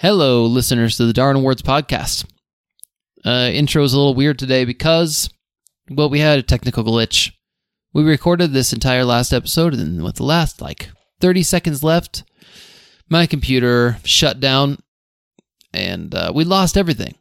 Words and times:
Hello, 0.00 0.46
listeners 0.46 0.96
to 0.96 1.06
the 1.06 1.12
Darwin 1.12 1.38
Awards 1.38 1.60
podcast. 1.60 2.24
Uh, 3.24 3.50
intro 3.52 3.82
is 3.82 3.92
a 3.92 3.98
little 3.98 4.14
weird 4.14 4.38
today 4.38 4.64
because, 4.64 5.28
well, 5.90 6.08
we 6.08 6.20
had 6.20 6.38
a 6.38 6.42
technical 6.44 6.84
glitch. 6.84 7.32
We 7.92 8.04
recorded 8.04 8.52
this 8.52 8.72
entire 8.72 9.04
last 9.04 9.32
episode, 9.32 9.74
and 9.74 10.04
with 10.04 10.14
the 10.14 10.22
last 10.22 10.60
like 10.60 10.90
30 11.18 11.42
seconds 11.42 11.82
left, 11.82 12.22
my 13.08 13.26
computer 13.26 13.98
shut 14.04 14.38
down 14.38 14.78
and 15.74 16.14
uh, 16.14 16.30
we 16.32 16.44
lost 16.44 16.76
everything. 16.76 17.16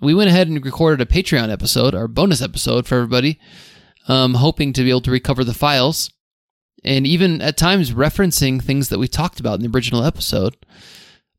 We 0.00 0.14
went 0.14 0.30
ahead 0.30 0.48
and 0.48 0.64
recorded 0.64 1.06
a 1.06 1.12
Patreon 1.12 1.52
episode, 1.52 1.94
our 1.94 2.08
bonus 2.08 2.40
episode 2.40 2.86
for 2.86 2.94
everybody, 2.94 3.38
um, 4.08 4.32
hoping 4.32 4.72
to 4.72 4.82
be 4.82 4.88
able 4.88 5.02
to 5.02 5.10
recover 5.10 5.44
the 5.44 5.52
files 5.52 6.10
and 6.82 7.06
even 7.06 7.42
at 7.42 7.58
times 7.58 7.92
referencing 7.92 8.62
things 8.62 8.88
that 8.88 8.98
we 8.98 9.08
talked 9.08 9.40
about 9.40 9.60
in 9.60 9.70
the 9.70 9.76
original 9.76 10.02
episode 10.02 10.56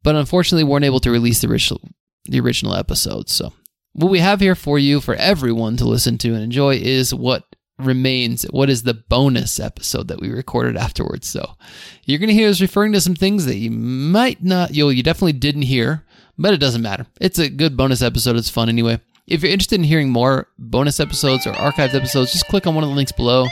but 0.06 0.16
unfortunately 0.16 0.64
weren't 0.64 0.86
able 0.86 1.00
to 1.00 1.12
release 1.12 1.42
the 1.42 1.50
original 1.50 1.82
the 2.26 2.40
original 2.40 2.76
episode. 2.76 3.28
So 3.28 3.52
what 3.94 4.12
we 4.12 4.20
have 4.20 4.40
here 4.40 4.56
for 4.56 4.80
you 4.80 5.02
for 5.02 5.16
everyone 5.16 5.78
to 5.78 5.86
listen 5.86 6.18
to 6.20 6.34
and 6.34 6.44
enjoy 6.44 6.76
is 6.76 7.14
what 7.14 7.44
remains 7.78 8.44
what 8.52 8.70
is 8.70 8.84
the 8.84 8.94
bonus 8.94 9.60
episode 9.60 10.08
that 10.08 10.22
we 10.22 10.30
recorded 10.30 10.78
afterwards. 10.78 11.28
So 11.28 11.56
you're 12.04 12.20
going 12.20 12.30
to 12.30 12.36
hear 12.36 12.50
us 12.50 12.62
referring 12.62 12.94
to 12.94 13.02
some 13.02 13.16
things 13.16 13.46
that 13.48 13.58
you 13.58 13.72
might 13.72 14.44
not 14.44 14.74
you 14.76 14.90
you 14.90 15.04
definitely 15.04 15.34
didn't 15.34 15.64
hear 15.64 16.06
but 16.38 16.54
it 16.54 16.60
doesn't 16.60 16.84
matter. 16.84 17.08
It's 17.20 17.40
a 17.40 17.50
good 17.50 17.76
bonus 17.76 18.02
episode. 18.02 18.36
It's 18.36 18.50
fun 18.50 18.70
anyway. 18.70 19.00
If 19.26 19.42
you're 19.42 19.52
interested 19.52 19.80
in 19.80 19.86
hearing 19.86 20.12
more 20.12 20.50
bonus 20.60 21.00
episodes 21.00 21.48
or 21.48 21.54
archived 21.54 21.96
episodes 21.96 22.32
just 22.32 22.48
click 22.48 22.68
on 22.68 22.76
one 22.76 22.84
of 22.84 22.92
the 22.92 22.96
links 22.96 23.12
below. 23.12 23.48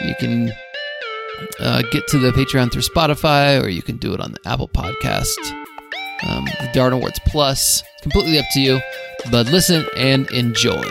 You 0.00 0.14
can 0.20 0.52
uh, 1.58 1.82
get 1.90 2.06
to 2.08 2.18
the 2.18 2.30
patreon 2.30 2.70
through 2.70 2.82
spotify 2.82 3.60
or 3.60 3.68
you 3.68 3.82
can 3.82 3.96
do 3.96 4.14
it 4.14 4.20
on 4.20 4.32
the 4.32 4.48
apple 4.48 4.68
podcast 4.68 5.66
um, 6.26 6.44
the 6.44 6.70
Darwin 6.72 6.94
Awards 6.94 7.18
Plus. 7.26 7.82
Completely 8.02 8.38
up 8.38 8.44
to 8.52 8.60
you, 8.60 8.80
but 9.30 9.46
listen 9.46 9.86
and 9.96 10.30
enjoy. 10.30 10.82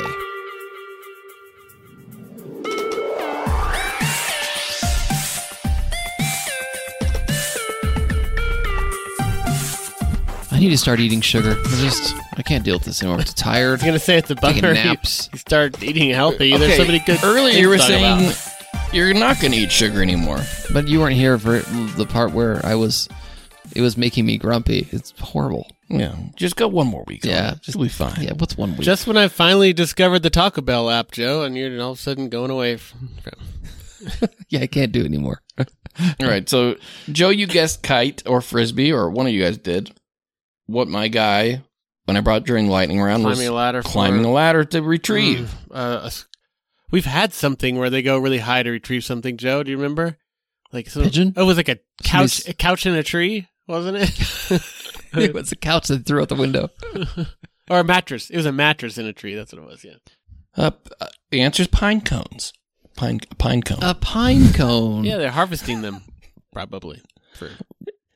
I 10.50 10.59
need 10.59 10.69
to 10.69 10.78
start 10.78 11.00
eating 11.00 11.22
sugar. 11.22 11.52
I 11.52 11.69
just 11.81 12.16
I 12.36 12.41
can't 12.41 12.64
deal 12.64 12.75
with 12.78 12.86
this 12.86 13.02
anymore. 13.02 13.19
I'm 13.19 13.25
too 13.25 13.34
tired. 13.34 13.69
I 13.69 13.72
was 13.73 13.84
gonna 13.84 14.00
say 14.00 14.17
it's 14.17 14.31
a 14.31 14.36
Taking 14.36 14.62
bummer. 14.62 14.73
naps. 14.86 15.30
You 15.31 15.38
start 15.39 15.81
eating 15.84 16.09
healthy. 16.09 16.56
There's 16.58 16.78
so 16.78 16.86
many 16.86 17.00
good. 17.00 17.19
Earlier, 17.23 17.58
you 17.58 17.69
were 17.69 17.78
saying 17.78 18.25
about. 18.25 18.94
you're 18.94 19.14
not 19.14 19.39
going 19.39 19.52
to 19.52 19.58
eat 19.58 19.72
sugar 19.72 20.02
anymore. 20.02 20.39
But 20.73 20.88
you 20.88 21.00
weren't 21.00 21.16
here 21.16 21.38
for 21.38 21.59
the 21.59 22.08
part 22.09 22.31
where 22.31 22.66
I 22.66 22.75
was. 22.75 23.08
It 23.78 23.81
was 23.81 23.95
making 23.95 24.25
me 24.25 24.38
grumpy. 24.38 24.88
It's 24.92 25.14
horrible. 25.20 25.67
Yeah, 25.88 26.16
just 26.36 26.56
go 26.56 26.67
one 26.67 26.88
more 26.88 27.03
week. 27.08 27.23
on 27.25 27.30
Yeah, 27.31 27.52
it. 27.53 27.61
just 27.61 27.80
be 27.80 27.88
fine. 27.89 28.22
Yeah, 28.23 28.34
what's 28.34 28.58
one 28.58 28.72
week? 28.72 28.81
just 28.81 29.06
when 29.08 29.17
I 29.17 29.28
finally 29.28 29.72
discovered 29.72 30.23
the 30.23 30.30
Taco 30.31 30.61
Bell 30.61 30.89
app, 30.89 31.11
Joe, 31.11 31.44
and 31.44 31.56
you're 31.56 31.80
all 31.81 31.92
of 31.92 32.00
a 32.00 32.02
sudden 32.02 32.30
going 32.30 32.50
away 32.52 32.78
from. 32.78 33.09
from 33.23 34.30
yeah, 34.50 34.61
I 34.61 34.67
can't 34.67 34.92
do 34.92 35.02
it 35.02 35.06
anymore. 35.06 35.42
All 35.58 36.28
right. 36.28 36.47
So, 36.47 36.75
Joe, 37.11 37.30
you 37.30 37.47
guessed 37.47 37.81
kite 37.84 38.23
or 38.28 38.42
frisbee, 38.42 38.92
or 38.92 39.09
one 39.09 39.25
of 39.28 39.34
you 39.34 39.42
guys 39.44 39.58
did. 39.58 39.91
What 40.67 40.88
my 40.88 41.08
guy, 41.08 41.62
when 42.06 42.17
I 42.17 42.22
brought 42.22 42.45
during 42.45 42.67
lightning 42.69 43.02
round, 43.02 43.23
was 43.23 43.38
climbing 43.38 43.52
a 43.52 43.56
ladder. 43.56 43.81
for- 43.84 43.89
climbing 43.89 44.25
a 44.25 44.31
ladder 44.31 44.64
to 44.66 44.81
retrieve. 44.81 45.52
Mm, 45.69 45.75
uh, 46.06 46.09
we've 46.91 47.06
had 47.06 47.34
something 47.34 47.78
where 47.78 47.89
they 47.89 48.02
go 48.02 48.17
really 48.17 48.38
high 48.39 48.62
to 48.64 48.69
retrieve 48.69 49.03
something. 49.03 49.38
Joe, 49.38 49.64
do 49.64 49.72
you 49.72 49.78
remember? 49.78 50.17
Like 50.73 50.89
some, 50.89 51.03
Pigeon? 51.03 51.34
Oh, 51.38 51.44
it 51.44 51.45
was 51.45 51.58
like 51.58 51.69
a 51.69 51.78
couch, 52.03 52.30
Somebody's- 52.31 52.47
a 52.50 52.53
couch 52.53 52.86
in 52.86 52.94
a 52.94 53.03
tree, 53.03 53.47
wasn't 53.68 53.98
it? 53.98 54.62
it 55.18 55.34
was 55.34 55.52
a 55.52 55.56
couch 55.56 55.88
that 55.88 56.06
threw 56.06 56.22
out 56.22 56.30
the 56.30 56.36
window. 56.36 56.70
or 57.70 57.80
a 57.80 57.84
mattress. 57.84 58.30
It 58.30 58.38
was 58.38 58.46
a 58.46 58.52
mattress 58.52 58.98
in 58.98 59.06
a 59.06 59.14
tree. 59.14 59.36
That's 59.36 59.54
what 59.54 59.62
it 59.62 59.68
was. 59.68 59.84
Yeah. 59.84 59.96
Uh, 60.56 60.72
uh, 61.00 61.08
the 61.32 61.42
answer 61.42 61.62
is 61.62 61.68
pine 61.68 62.02
cones. 62.02 62.54
Pine 62.96 63.20
pine 63.38 63.62
cone. 63.62 63.80
A 63.81 63.94
pine 63.94 64.53
cone. 64.53 65.03
Yeah, 65.03 65.18
they're 65.18 65.31
harvesting 65.31 65.81
them 65.81 66.02
probably 66.52 67.02
for 67.36 67.52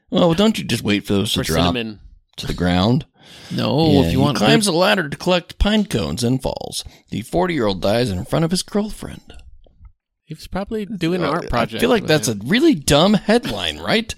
well, 0.09 0.33
don't 0.33 0.57
you 0.57 0.65
just 0.65 0.83
wait 0.83 1.05
for 1.05 1.13
those 1.13 1.31
to 1.33 1.39
for 1.39 1.43
drop 1.43 1.67
cinnamon. 1.67 1.99
to 2.37 2.47
the 2.47 2.53
ground? 2.53 3.05
No, 3.49 3.91
Yeah, 3.91 3.99
if 3.99 4.05
you 4.05 4.11
he 4.11 4.17
want 4.17 4.37
climbs 4.37 4.67
a 4.67 4.71
ladder 4.71 5.07
to 5.07 5.17
collect 5.17 5.57
pine 5.57 5.85
cones 5.85 6.23
and 6.23 6.41
falls. 6.41 6.83
The 7.11 7.21
40 7.21 7.53
year 7.53 7.67
old 7.67 7.81
dies 7.81 8.09
in 8.09 8.25
front 8.25 8.43
of 8.43 8.51
his 8.51 8.63
girlfriend. 8.63 9.33
He 10.23 10.33
was 10.33 10.47
probably 10.47 10.85
doing 10.85 11.21
an 11.21 11.29
art 11.29 11.49
project. 11.49 11.79
I 11.79 11.81
feel 11.81 11.89
like 11.89 12.07
that's 12.07 12.27
it. 12.27 12.43
a 12.43 12.47
really 12.47 12.73
dumb 12.75 13.13
headline, 13.13 13.79
right? 13.79 14.13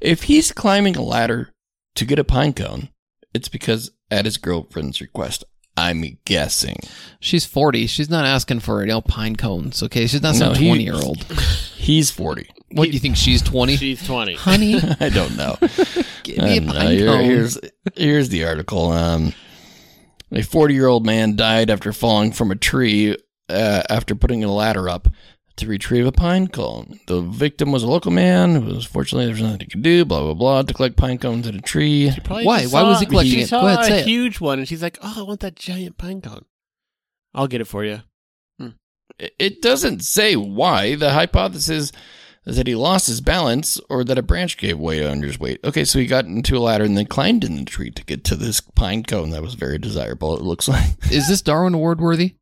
If 0.00 0.24
he's 0.24 0.52
climbing 0.52 0.96
a 0.96 1.02
ladder 1.02 1.52
to 1.94 2.04
get 2.04 2.18
a 2.18 2.24
pine 2.24 2.52
cone, 2.52 2.88
it's 3.32 3.48
because 3.48 3.90
at 4.10 4.24
his 4.24 4.36
girlfriend's 4.36 5.00
request. 5.00 5.44
I'm 5.76 6.04
guessing. 6.24 6.76
She's 7.18 7.44
40. 7.46 7.88
She's 7.88 8.08
not 8.08 8.24
asking 8.24 8.60
for, 8.60 8.80
you 8.80 8.86
know, 8.86 9.00
pine 9.00 9.34
cones, 9.34 9.82
okay? 9.82 10.06
She's 10.06 10.22
not 10.22 10.36
some 10.36 10.52
No, 10.52 10.54
he- 10.54 10.68
20 10.68 10.84
year 10.84 10.94
old. 10.94 11.24
He's 11.76 12.10
40. 12.10 12.48
What, 12.70 12.84
do 12.86 12.90
you 12.92 12.98
think 13.00 13.16
she's 13.16 13.42
20? 13.42 13.76
She's 13.76 14.06
20. 14.06 14.34
Honey, 14.38 14.76
I 15.00 15.08
don't 15.10 15.36
know. 15.36 15.56
give 16.22 16.38
me 16.38 16.56
a 16.58 16.60
don't 16.60 16.66
know. 16.66 16.72
pine 16.72 16.90
Here- 16.96 17.06
cone. 17.08 17.24
here's 17.24 17.58
here's 17.96 18.28
the 18.30 18.44
article. 18.44 18.90
Um, 18.92 19.34
a 20.32 20.42
40 20.42 20.74
year 20.74 20.86
old 20.86 21.04
man 21.04 21.34
died 21.36 21.70
after 21.70 21.92
falling 21.92 22.32
from 22.32 22.50
a 22.50 22.56
tree 22.56 23.16
uh, 23.48 23.82
after 23.90 24.14
putting 24.14 24.42
a 24.44 24.50
ladder 24.52 24.88
up 24.88 25.08
to 25.56 25.66
retrieve 25.68 26.06
a 26.06 26.12
pine 26.12 26.48
cone. 26.48 26.98
The 27.06 27.20
victim 27.20 27.70
was 27.72 27.82
a 27.82 27.88
local 27.88 28.10
man 28.10 28.54
who 28.56 28.74
was 28.74 28.84
fortunately 28.84 29.26
there 29.26 29.34
was 29.34 29.42
nothing 29.42 29.60
he 29.60 29.66
could 29.66 29.82
do. 29.82 30.04
Blah 30.04 30.20
blah 30.22 30.34
blah 30.34 30.62
to 30.62 30.74
collect 30.74 30.96
pine 30.96 31.18
cones 31.18 31.46
in 31.46 31.54
a 31.56 31.60
tree. 31.60 32.10
Why? 32.26 32.66
Why 32.66 32.82
was 32.82 32.98
he 33.00 33.04
saw- 33.06 33.10
collecting 33.10 33.32
she 33.34 33.40
it? 33.42 33.48
Saw 33.48 33.60
Go 33.60 33.66
ahead, 33.68 33.84
say 33.84 33.98
a 33.98 34.00
it. 34.00 34.06
huge 34.06 34.40
one, 34.40 34.58
and 34.58 34.66
she's 34.68 34.82
like, 34.82 34.98
"Oh, 35.02 35.14
I 35.18 35.22
want 35.22 35.40
that 35.40 35.56
giant 35.56 35.96
pine 35.98 36.20
cone. 36.20 36.44
I'll 37.34 37.46
get 37.48 37.60
it 37.60 37.66
for 37.66 37.84
you." 37.84 38.00
Hmm. 38.58 38.68
It- 39.18 39.34
It 39.38 39.62
doesn't 39.62 40.02
say 40.04 40.34
why. 40.36 40.94
The 40.96 41.12
hypothesis 41.12 41.92
is 42.46 42.56
that 42.56 42.66
he 42.66 42.74
lost 42.74 43.06
his 43.06 43.20
balance 43.22 43.80
or 43.88 44.04
that 44.04 44.18
a 44.18 44.22
branch 44.22 44.58
gave 44.58 44.78
way 44.78 45.02
under 45.06 45.26
his 45.26 45.38
weight. 45.40 45.60
Okay, 45.64 45.84
so 45.84 45.98
he 45.98 46.04
got 46.06 46.26
into 46.26 46.56
a 46.56 46.60
ladder 46.60 46.84
and 46.84 46.94
then 46.96 47.06
climbed 47.06 47.42
in 47.42 47.56
the 47.56 47.64
tree 47.64 47.90
to 47.90 48.04
get 48.04 48.22
to 48.24 48.36
this 48.36 48.60
pine 48.60 49.02
cone 49.02 49.30
that 49.30 49.40
was 49.42 49.54
very 49.54 49.78
desirable. 49.78 50.36
It 50.36 50.42
looks 50.42 50.68
like. 50.68 50.90
Is 51.10 51.26
this 51.28 51.40
Darwin 51.40 51.72
Award 51.74 52.00
worthy? 52.00 52.34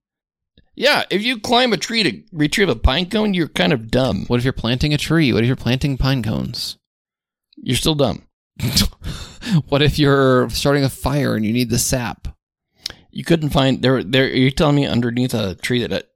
Yeah, 0.75 1.05
if 1.11 1.23
you 1.23 1.39
climb 1.39 1.73
a 1.73 1.77
tree 1.77 2.03
to 2.03 2.23
retrieve 2.33 2.69
a 2.69 2.77
pine 2.77 3.11
cone, 3.11 3.35
you're 3.35 3.49
kind 3.49 3.73
of 3.73 3.91
dumb. 3.91 4.25
What 4.27 4.39
if 4.39 4.45
you're 4.45 4.53
planting 4.53 4.95
a 4.95 4.99
tree? 4.99 5.33
What 5.33 5.43
if 5.43 5.47
you're 5.47 5.57
planting 5.57 5.99
pine 5.99 6.23
cones? 6.23 6.79
You're 7.57 7.77
still 7.77 7.95
dumb. 7.95 8.23
what 9.69 9.83
if 9.83 9.99
you're 9.99 10.49
starting 10.51 10.85
a 10.85 10.89
fire 10.89 11.35
and 11.35 11.45
you 11.45 11.53
need 11.53 11.71
the 11.71 11.79
sap? 11.79 12.29
You 13.11 13.25
couldn't 13.25 13.51
find 13.51 13.83
there. 13.83 14.03
There, 14.03 14.29
you're 14.29 14.51
telling 14.51 14.77
me 14.77 14.87
underneath 14.87 15.35
a 15.35 15.55
tree 15.57 15.87
that 15.87 16.09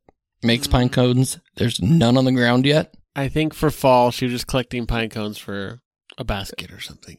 makes 0.43 0.67
pine 0.67 0.89
mm. 0.89 0.93
cones, 0.93 1.39
there's 1.57 1.83
none 1.83 2.17
on 2.17 2.25
the 2.25 2.33
ground 2.33 2.65
yet. 2.65 2.95
I 3.15 3.29
think 3.29 3.55
for 3.55 3.71
fall, 3.71 4.11
she 4.11 4.27
was 4.27 4.33
just 4.33 4.47
collecting 4.47 4.87
pine 4.87 5.11
cones 5.11 5.39
for 5.39 5.81
a 6.19 6.25
basket 6.25 6.73
or 6.73 6.81
something, 6.81 7.17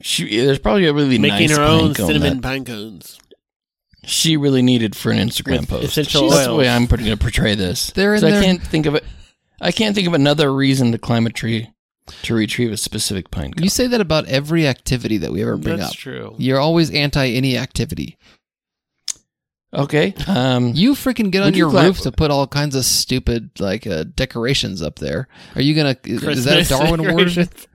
She, 0.00 0.38
there's 0.38 0.58
probably 0.58 0.86
a 0.86 0.92
really 0.92 1.18
making 1.18 1.48
nice 1.48 1.56
her 1.56 1.64
pine 1.64 1.80
own 1.80 1.94
cone 1.94 2.06
cinnamon 2.06 2.34
that 2.36 2.42
pine 2.42 2.64
cones. 2.64 3.18
She 4.04 4.36
really 4.36 4.62
needed 4.62 4.94
for 4.96 5.10
an 5.10 5.18
Instagram 5.18 5.60
With 5.60 5.68
post. 5.70 5.84
essential 5.84 6.28
That's 6.30 6.44
the 6.46 6.50
oils. 6.52 6.58
way 6.58 6.68
I'm 6.68 6.86
going 6.86 7.04
to 7.04 7.16
portray 7.16 7.54
this. 7.54 7.90
They're 7.90 8.14
in 8.14 8.20
'Cause 8.20 8.24
I 8.24 8.30
there- 8.32 8.42
can't 8.42 8.62
think 8.62 8.86
of 8.86 8.94
it. 8.94 9.04
I 9.60 9.72
can't 9.72 9.94
think 9.94 10.06
of 10.06 10.14
another 10.14 10.52
reason 10.54 10.92
to 10.92 10.98
climb 10.98 11.26
a 11.26 11.30
tree 11.30 11.70
to 12.22 12.34
retrieve 12.34 12.72
a 12.72 12.76
specific 12.76 13.30
pine 13.30 13.52
cone. 13.52 13.64
You 13.64 13.68
say 13.70 13.86
that 13.88 14.00
about 14.00 14.26
every 14.26 14.66
activity 14.66 15.18
that 15.18 15.32
we 15.32 15.42
ever 15.42 15.56
bring 15.56 15.78
That's 15.78 15.90
up. 15.90 15.96
true. 15.96 16.34
You're 16.38 16.60
always 16.60 16.90
anti 16.90 17.26
any 17.28 17.58
activity. 17.58 18.16
okay. 19.74 20.14
Um, 20.26 20.72
You 20.74 20.92
freaking 20.94 21.30
get 21.30 21.40
on 21.42 21.48
Would 21.48 21.56
you 21.56 21.64
your 21.64 21.70
climb- 21.70 21.86
roof 21.86 22.00
to 22.02 22.12
put 22.12 22.30
all 22.30 22.46
kinds 22.46 22.74
of 22.76 22.84
stupid 22.84 23.50
like 23.58 23.86
uh, 23.86 24.04
decorations 24.14 24.80
up 24.80 25.00
there. 25.00 25.28
Are 25.56 25.60
you 25.60 25.74
gonna? 25.74 25.96
Is, 26.04 26.22
is 26.22 26.44
that 26.44 26.52
a 26.52 26.56
Christmas 26.58 26.68
Darwin 26.68 27.00
Award? 27.00 27.28
decorations. 27.28 27.66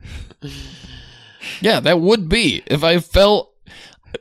Yeah, 1.62 1.79
that 1.81 2.00
would 2.00 2.29
be. 2.29 2.63
If 2.66 2.83
I 2.83 3.00
fell 3.00 3.52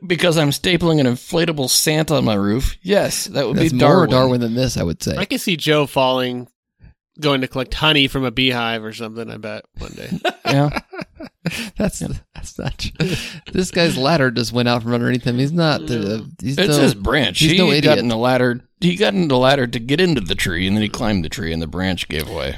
because 0.06 0.38
I'm 0.38 0.50
stapling 0.50 1.00
an 1.00 1.06
inflatable 1.06 1.68
Santa 1.70 2.16
on 2.16 2.24
my 2.24 2.34
roof, 2.34 2.76
yes, 2.82 3.26
that 3.26 3.46
would 3.46 3.56
That's 3.56 3.72
be 3.72 3.78
more 3.78 3.88
Darwin. 4.06 4.10
Darwin 4.10 4.40
than 4.40 4.54
this, 4.54 4.76
I 4.76 4.82
would 4.82 5.02
say. 5.02 5.16
I 5.16 5.24
can 5.24 5.38
see 5.38 5.56
Joe 5.56 5.86
falling, 5.86 6.48
going 7.20 7.40
to 7.42 7.48
collect 7.48 7.74
honey 7.74 8.08
from 8.08 8.24
a 8.24 8.30
beehive 8.30 8.84
or 8.84 8.92
something. 8.92 9.30
I 9.30 9.36
bet 9.36 9.64
one 9.78 9.92
day. 9.92 10.10
Yeah. 10.44 10.80
That's 11.78 12.00
that's 12.34 12.58
not. 12.58 12.78
True. 12.78 13.16
this 13.52 13.70
guy's 13.70 13.96
ladder 13.96 14.30
just 14.30 14.52
went 14.52 14.68
out 14.68 14.82
from 14.82 14.92
underneath 14.92 15.24
him. 15.24 15.38
He's 15.38 15.50
not. 15.52 15.80
Uh, 15.90 16.22
he's 16.40 16.58
It's 16.58 16.76
no- 16.76 16.82
his 16.82 16.94
branch. 16.94 17.38
he's 17.38 17.52
he 17.52 17.58
no 17.58 17.80
got 17.80 17.96
in 17.98 18.08
the 18.08 18.16
ladder. 18.16 18.60
He 18.80 18.96
got 18.96 19.14
in 19.14 19.28
the 19.28 19.38
ladder 19.38 19.66
to 19.66 19.78
get 19.80 20.00
into 20.00 20.20
the 20.20 20.34
tree, 20.34 20.66
and 20.66 20.76
then 20.76 20.82
he 20.82 20.88
climbed 20.90 21.24
the 21.24 21.28
tree, 21.30 21.52
and 21.52 21.60
the 21.62 21.66
branch 21.66 22.06
gave 22.08 22.28
way. 22.28 22.56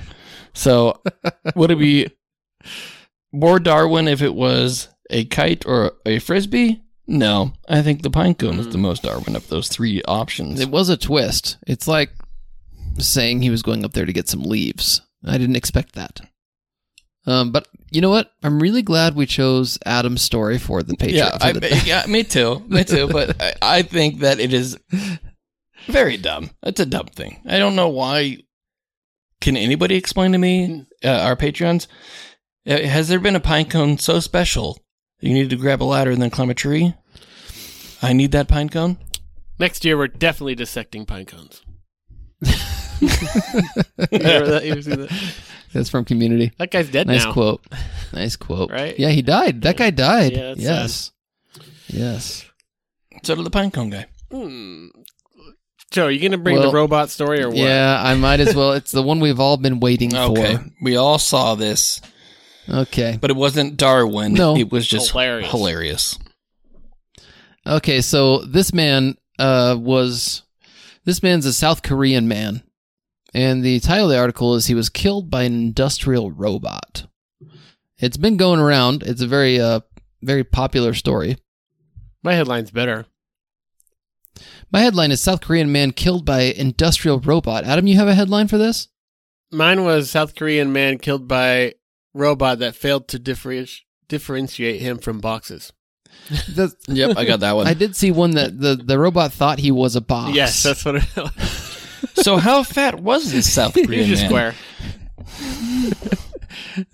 So, 0.55 1.01
would 1.55 1.71
it 1.71 1.79
be 1.79 2.09
more 3.33 3.59
Darwin 3.61 4.09
if 4.09 4.21
it 4.23 4.35
was 4.35 4.89
a 5.09 5.25
kite 5.27 5.65
or 5.67 5.93
a 6.05 6.19
frisbee? 6.19 6.83
No, 7.07 7.53
I 7.69 7.83
think 7.83 8.03
the 8.03 8.11
pine 8.11 8.35
cone 8.35 8.59
is 8.59 8.69
the 8.69 8.79
most 8.79 9.03
Darwin 9.03 9.37
of 9.37 9.49
those 9.49 9.69
three 9.69 10.03
options. 10.09 10.61
It 10.61 10.71
was 10.71 10.89
a 10.89 10.97
twist. 10.97 11.59
It's 11.67 11.87
like 11.87 12.11
saying 12.99 13.43
he 13.43 13.51
was 13.51 13.63
going 13.63 13.85
up 13.85 13.93
there 13.93 14.07
to 14.07 14.13
get 14.13 14.29
some 14.29 14.43
leaves. 14.43 15.03
I 15.25 15.37
didn't 15.37 15.57
expect 15.57 15.95
that. 15.95 16.21
Um, 17.27 17.53
but 17.53 17.69
you 17.91 18.01
know 18.01 18.11
what? 18.11 18.33
I'm 18.43 18.61
really 18.61 18.83
glad 18.83 19.15
we 19.15 19.27
chose 19.27 19.79
Adam's 19.87 20.23
story 20.23 20.59
for 20.59 20.83
the 20.83 20.95
Patreon. 20.97 21.13
Yeah, 21.15 21.39
I, 21.41 21.53
the- 21.53 21.83
yeah, 21.85 22.05
me 22.07 22.23
too, 22.25 22.61
me 22.69 22.85
too. 22.85 23.07
But 23.13 23.41
I, 23.41 23.55
I 23.63 23.83
think 23.83 24.21
that 24.21 24.41
it 24.41 24.53
is 24.53 24.79
very 25.87 26.17
dumb. 26.17 26.51
It's 26.63 26.81
a 26.81 26.87
dumb 26.87 27.07
thing. 27.07 27.41
I 27.47 27.59
don't 27.59 27.77
know 27.77 27.89
why. 27.89 28.39
Can 29.41 29.57
anybody 29.59 29.97
explain 29.97 30.33
to 30.33 30.39
me, 30.39 30.87
uh, 31.05 31.09
our 31.09 31.37
Patreons, 31.37 31.87
uh, 32.67 32.79
has 32.79 33.09
there 33.09 33.21
been 33.21 33.37
a 33.37 33.41
pine 33.41 33.67
cone 33.69 33.99
so 33.99 34.21
special 34.21 34.79
you 35.27 35.35
need 35.35 35.51
to 35.51 35.57
grab 35.57 35.83
a 35.83 35.85
ladder 35.85 36.11
and 36.11 36.21
then 36.21 36.31
climb 36.31 36.51
a 36.51 36.55
tree? 36.55 36.95
I 38.03 38.13
need 38.13 38.33
that 38.33 38.49
pine 38.49 38.69
cone. 38.69 38.99
Next 39.59 39.85
year, 39.85 39.97
we're 39.97 40.09
definitely 40.09 40.55
dissecting 40.55 41.07
pine 41.07 41.27
cones. 41.27 41.63
you 43.01 43.09
remember 44.13 44.47
that? 44.51 44.63
You 44.65 44.73
ever 44.73 44.83
see 44.83 44.91
that? 44.91 45.35
That's 45.73 45.89
from 45.89 46.05
Community. 46.05 46.53
That 46.59 46.71
guy's 46.71 46.89
dead 46.91 47.07
now. 47.07 47.15
Nice 47.15 47.25
now. 47.25 47.33
quote. 47.33 47.67
Nice 48.13 48.37
quote. 48.37 48.71
Right? 48.71 48.99
Yeah, 48.99 49.09
he 49.09 49.23
died. 49.23 49.63
That 49.63 49.77
guy 49.77 49.91
died. 49.91 50.33
Yeah, 50.33 50.43
that's 50.55 50.61
yes. 50.61 51.13
Yes. 51.89 52.45
So 53.23 53.35
did 53.35 53.45
the 53.45 53.51
pine 53.51 53.71
cone 53.71 53.91
guy. 53.91 54.07
Hmm. 54.31 54.89
Joe, 55.91 56.07
are 56.07 56.11
you 56.11 56.19
going 56.21 56.33
to 56.33 56.39
bring 56.39 56.57
Well, 56.57 56.71
the 56.71 56.75
robot 56.75 57.11
story 57.11 57.41
or 57.43 57.49
what? 57.49 57.57
Yeah, 57.57 58.01
I 58.03 58.15
might 58.17 58.41
as 58.41 58.55
well. 58.55 58.73
It's 58.73 58.91
the 58.91 59.03
one 59.03 59.21
we've 59.21 59.39
all 59.39 59.57
been 59.57 59.79
waiting 59.81 60.15
Okay, 60.17 60.57
for. 60.57 60.65
we 60.83 60.97
all 60.97 61.19
saw 61.19 61.55
this, 61.55 62.01
Okay. 62.69 63.19
but 63.21 63.31
it 63.31 63.37
wasn't 63.37 63.77
Darwin. 63.77 64.33
No. 64.35 64.57
it 64.57 64.71
was 64.73 64.87
just 64.87 65.11
Hilarious. 65.11 65.51
hilarious. 65.51 66.19
Okay, 67.67 68.01
so 68.01 68.39
this 68.45 68.73
man 68.73 69.17
uh, 69.39 69.77
was 69.79 70.43
this 71.05 71.23
man's 71.23 71.47
a 71.47 71.53
South 71.53 71.83
Korean 71.83 72.29
man, 72.29 72.63
and 73.33 73.63
the 73.65 73.81
title 73.81 74.07
of 74.07 74.11
the 74.11 74.19
article 74.19 74.55
is 74.55 74.67
he 74.67 74.75
was 74.75 74.89
killed 74.91 75.31
by 75.31 75.43
an 75.45 75.55
industrial 75.55 76.31
robot. 76.31 77.07
It's 77.99 78.17
been 78.17 78.37
going 78.37 78.61
around. 78.61 79.03
It's 79.03 79.23
a 79.23 79.27
very 79.27 79.61
uh 79.61 79.81
very 80.23 80.45
popular 80.45 80.95
story. 80.95 81.37
My 82.23 82.35
headline's 82.35 82.71
better. 82.71 83.07
My 84.73 84.81
headline 84.81 85.11
is 85.13 85.21
South 85.21 85.41
Korean 85.41 85.71
man 85.71 85.93
killed 85.93 86.25
by 86.25 86.41
industrial 86.43 87.21
robot. 87.21 87.65
Adam, 87.65 87.87
you 87.87 87.97
have 87.97 88.09
a 88.09 88.15
headline 88.15 88.49
for 88.49 88.59
this? 88.59 88.89
Mine 89.53 89.85
was 89.85 90.11
South 90.11 90.35
Korean 90.35 90.73
man 90.73 90.99
killed 90.99 91.29
by 91.29 91.75
robot 92.15 92.61
that 92.61 92.75
failed 92.75 93.09
to 93.09 93.19
differenti- 93.19 93.81
differentiate 94.09 94.81
him 94.81 94.99
from 94.99 95.19
boxes. 95.21 95.73
The- 96.55 96.73
Yep, 96.89 97.17
I 97.19 97.25
got 97.25 97.41
that 97.41 97.57
one. 97.57 97.67
I 97.67 97.75
did 97.75 97.95
see 97.97 98.11
one 98.13 98.33
that 98.33 98.59
the, 98.59 98.77
the 98.77 98.99
robot 98.99 99.33
thought 99.33 99.59
he 99.59 99.71
was 99.71 99.97
a 99.97 100.01
box. 100.01 100.35
Yes, 100.35 100.63
that's 100.63 100.85
what 100.85 100.97
it 100.97 101.05
so 102.15 102.37
how 102.37 102.63
fat 102.63 103.01
was 103.01 103.33
this 103.33 103.53
South 103.53 103.75
Korean 103.85 104.07
Here's 104.07 104.23
a 104.23 104.31
man? 104.31 104.55
square. 104.55 104.55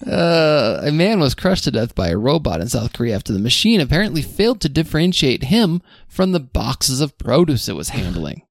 Uh, 0.07 0.81
a 0.83 0.91
man 0.93 1.21
was 1.21 1.35
crushed 1.35 1.65
to 1.65 1.71
death 1.71 1.95
by 1.95 2.09
a 2.09 2.17
robot 2.17 2.61
in 2.61 2.69
South 2.69 2.93
Korea 2.93 3.15
after 3.15 3.33
the 3.33 3.39
machine 3.39 3.81
apparently 3.81 4.23
failed 4.23 4.61
to 4.63 4.69
differentiate 4.69 5.45
him 5.45 5.83
from 6.09 6.33
the 6.33 6.41
boxes 6.41 7.01
of 7.01 7.17
produce 7.19 7.69
it 7.69 7.77
was 7.77 7.91
handling. 7.91 8.43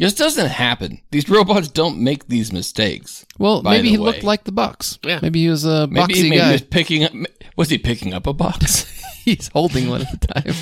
This 0.00 0.14
doesn't 0.14 0.48
happen. 0.48 1.00
These 1.10 1.28
robots 1.28 1.68
don't 1.68 1.98
make 1.98 2.26
these 2.28 2.52
mistakes. 2.52 3.24
Well, 3.38 3.62
By 3.62 3.72
maybe 3.76 3.82
the 3.82 3.90
he 3.90 3.98
way. 3.98 4.04
looked 4.06 4.24
like 4.24 4.44
the 4.44 4.52
box. 4.52 4.98
Yeah. 5.04 5.20
Maybe 5.22 5.42
he 5.42 5.48
was 5.48 5.64
a 5.64 5.86
Maybe, 5.86 6.14
boxy 6.14 6.22
maybe 6.22 6.30
he 6.30 6.36
guy. 6.38 6.52
was 6.52 6.62
picking 6.62 7.04
up. 7.04 7.12
Was 7.56 7.68
he 7.70 7.78
picking 7.78 8.12
up 8.14 8.26
a 8.26 8.32
box? 8.32 8.84
He's 9.24 9.48
holding 9.48 9.90
one 9.90 10.00
at 10.02 10.20
the 10.20 10.26
time. 10.26 10.54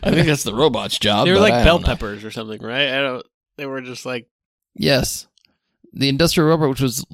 I 0.04 0.10
think 0.10 0.26
that's 0.26 0.44
the 0.44 0.54
robot's 0.54 0.98
job. 0.98 1.24
They 1.26 1.32
were 1.32 1.38
but 1.38 1.42
like 1.44 1.54
I 1.54 1.64
bell 1.64 1.78
don't 1.78 1.86
know. 1.86 1.94
peppers 1.94 2.22
or 2.24 2.30
something, 2.30 2.60
right? 2.62 2.88
I 2.88 3.00
don't. 3.02 3.26
They 3.56 3.64
were 3.66 3.80
just 3.80 4.04
like 4.04 4.28
yes. 4.74 5.26
The 5.94 6.08
industrial 6.10 6.50
robot, 6.50 6.68
which 6.70 6.80
was 6.80 7.04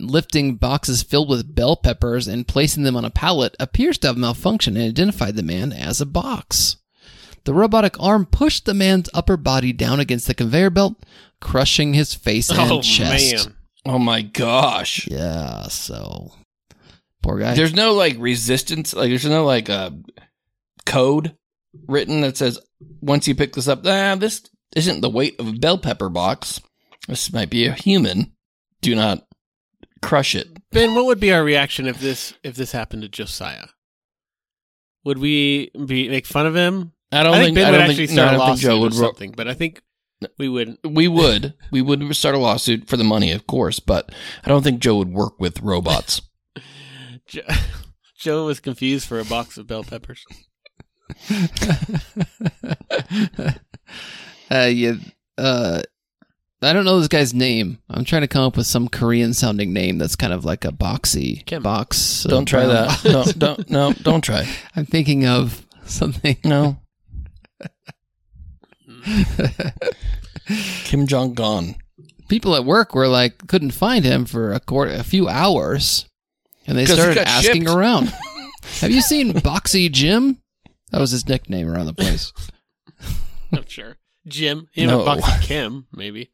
lifting 0.00 0.56
boxes 0.56 1.02
filled 1.02 1.28
with 1.28 1.54
bell 1.54 1.76
peppers 1.76 2.26
and 2.28 2.46
placing 2.48 2.82
them 2.84 2.96
on 2.96 3.04
a 3.04 3.10
pallet, 3.10 3.54
appears 3.60 3.98
to 3.98 4.06
have 4.08 4.16
malfunctioned 4.16 4.68
and 4.76 4.78
identified 4.78 5.36
the 5.36 5.42
man 5.42 5.72
as 5.72 6.00
a 6.00 6.06
box. 6.06 6.76
The 7.44 7.54
robotic 7.54 8.00
arm 8.00 8.26
pushed 8.26 8.64
the 8.64 8.74
man's 8.74 9.10
upper 9.12 9.36
body 9.36 9.72
down 9.72 10.00
against 10.00 10.26
the 10.26 10.34
conveyor 10.34 10.70
belt, 10.70 10.96
crushing 11.40 11.92
his 11.92 12.14
face 12.14 12.50
and 12.50 12.58
oh 12.58 12.80
chest. 12.80 13.46
man. 13.46 13.56
Oh 13.86 13.98
my 13.98 14.22
gosh! 14.22 15.06
Yeah, 15.08 15.64
so 15.64 16.32
poor 17.22 17.38
guy. 17.38 17.54
There's 17.54 17.74
no 17.74 17.92
like 17.92 18.16
resistance. 18.18 18.94
Like 18.94 19.10
there's 19.10 19.26
no 19.26 19.44
like 19.44 19.68
uh, 19.68 19.90
code 20.86 21.36
written 21.86 22.22
that 22.22 22.38
says 22.38 22.58
once 23.02 23.28
you 23.28 23.34
pick 23.34 23.52
this 23.52 23.68
up, 23.68 23.80
ah, 23.84 24.14
this 24.14 24.42
isn't 24.74 25.02
the 25.02 25.10
weight 25.10 25.38
of 25.38 25.48
a 25.48 25.52
bell 25.52 25.76
pepper 25.76 26.08
box. 26.08 26.62
This 27.08 27.30
might 27.30 27.50
be 27.50 27.66
a 27.66 27.72
human. 27.72 28.32
Do 28.80 28.94
not 28.94 29.26
crush 30.00 30.34
it. 30.34 30.48
Ben, 30.70 30.94
what 30.94 31.04
would 31.04 31.20
be 31.20 31.32
our 31.32 31.44
reaction 31.44 31.86
if 31.86 32.00
this 32.00 32.32
if 32.42 32.56
this 32.56 32.72
happened 32.72 33.02
to 33.02 33.08
Josiah? 33.08 33.66
Would 35.04 35.18
we 35.18 35.70
be 35.86 36.08
make 36.08 36.24
fun 36.24 36.46
of 36.46 36.56
him? 36.56 36.93
I 37.14 37.22
don't 37.22 37.34
I 37.34 37.38
think 37.38 37.46
think. 37.46 37.54
Ben 37.56 37.66
I 37.66 37.70
would 37.70 37.76
don't 37.78 37.90
actually 37.90 38.06
think, 38.08 38.16
no, 38.16 38.22
start 38.22 38.28
I 38.30 38.34
a 38.34 38.38
don't 38.38 38.48
lawsuit 38.48 38.62
Joe 38.62 38.76
or 38.76 38.80
would. 38.80 38.94
Ro- 38.94 39.06
something, 39.08 39.32
but 39.36 39.48
I 39.48 39.54
think 39.54 39.82
we 40.38 40.48
would. 40.48 40.78
we 40.84 41.08
would. 41.08 41.54
We 41.70 41.82
would 41.82 42.14
start 42.16 42.34
a 42.34 42.38
lawsuit 42.38 42.88
for 42.88 42.96
the 42.96 43.04
money, 43.04 43.30
of 43.30 43.46
course, 43.46 43.78
but 43.80 44.12
I 44.44 44.48
don't 44.48 44.62
think 44.62 44.80
Joe 44.80 44.96
would 44.96 45.12
work 45.12 45.38
with 45.38 45.60
robots. 45.60 46.22
Jo- 47.26 47.42
Joe 48.18 48.46
was 48.46 48.60
confused 48.60 49.06
for 49.06 49.20
a 49.20 49.24
box 49.24 49.56
of 49.58 49.66
bell 49.66 49.84
peppers. 49.84 50.24
uh, 54.50 54.64
yeah, 54.66 54.94
uh, 55.36 55.82
I 56.62 56.72
don't 56.72 56.84
know 56.86 56.98
this 56.98 57.08
guy's 57.08 57.34
name. 57.34 57.78
I'm 57.90 58.04
trying 58.04 58.22
to 58.22 58.28
come 58.28 58.44
up 58.44 58.56
with 58.56 58.66
some 58.66 58.88
Korean 58.88 59.34
sounding 59.34 59.72
name 59.72 59.98
that's 59.98 60.16
kind 60.16 60.32
of 60.32 60.44
like 60.44 60.64
a 60.64 60.72
boxy 60.72 61.44
Kim. 61.44 61.62
box. 61.62 62.24
uh, 62.24 62.30
don't 62.30 62.46
try 62.46 62.66
that. 62.66 62.88
box. 62.88 63.02
don't, 63.02 63.38
don't, 63.38 63.70
no, 63.70 63.92
don't 63.92 64.24
try. 64.24 64.48
I'm 64.74 64.86
thinking 64.86 65.26
of 65.26 65.66
something. 65.84 66.38
No. 66.44 66.78
Kim 70.84 71.06
Jong 71.06 71.38
Un. 71.40 71.74
People 72.28 72.54
at 72.56 72.64
work 72.64 72.94
were 72.94 73.08
like 73.08 73.46
couldn't 73.46 73.72
find 73.72 74.04
him 74.04 74.24
for 74.24 74.52
a, 74.52 74.60
quar 74.60 74.86
a 74.86 75.02
few 75.02 75.28
hours, 75.28 76.06
and 76.66 76.76
they 76.76 76.86
started 76.86 77.18
asking 77.18 77.62
shipped. 77.64 77.74
around. 77.74 78.12
Have 78.80 78.90
you 78.90 79.02
seen 79.02 79.32
Boxy 79.34 79.90
Jim? 79.92 80.38
That 80.90 81.00
was 81.00 81.10
his 81.10 81.28
nickname 81.28 81.68
around 81.68 81.86
the 81.86 81.92
place. 81.92 82.32
I'm 83.52 83.66
sure. 83.66 83.96
Jim, 84.26 84.68
him 84.72 84.88
No. 84.88 85.02
a 85.02 85.04
box 85.04 85.46
Kim, 85.46 85.86
maybe. 85.92 86.30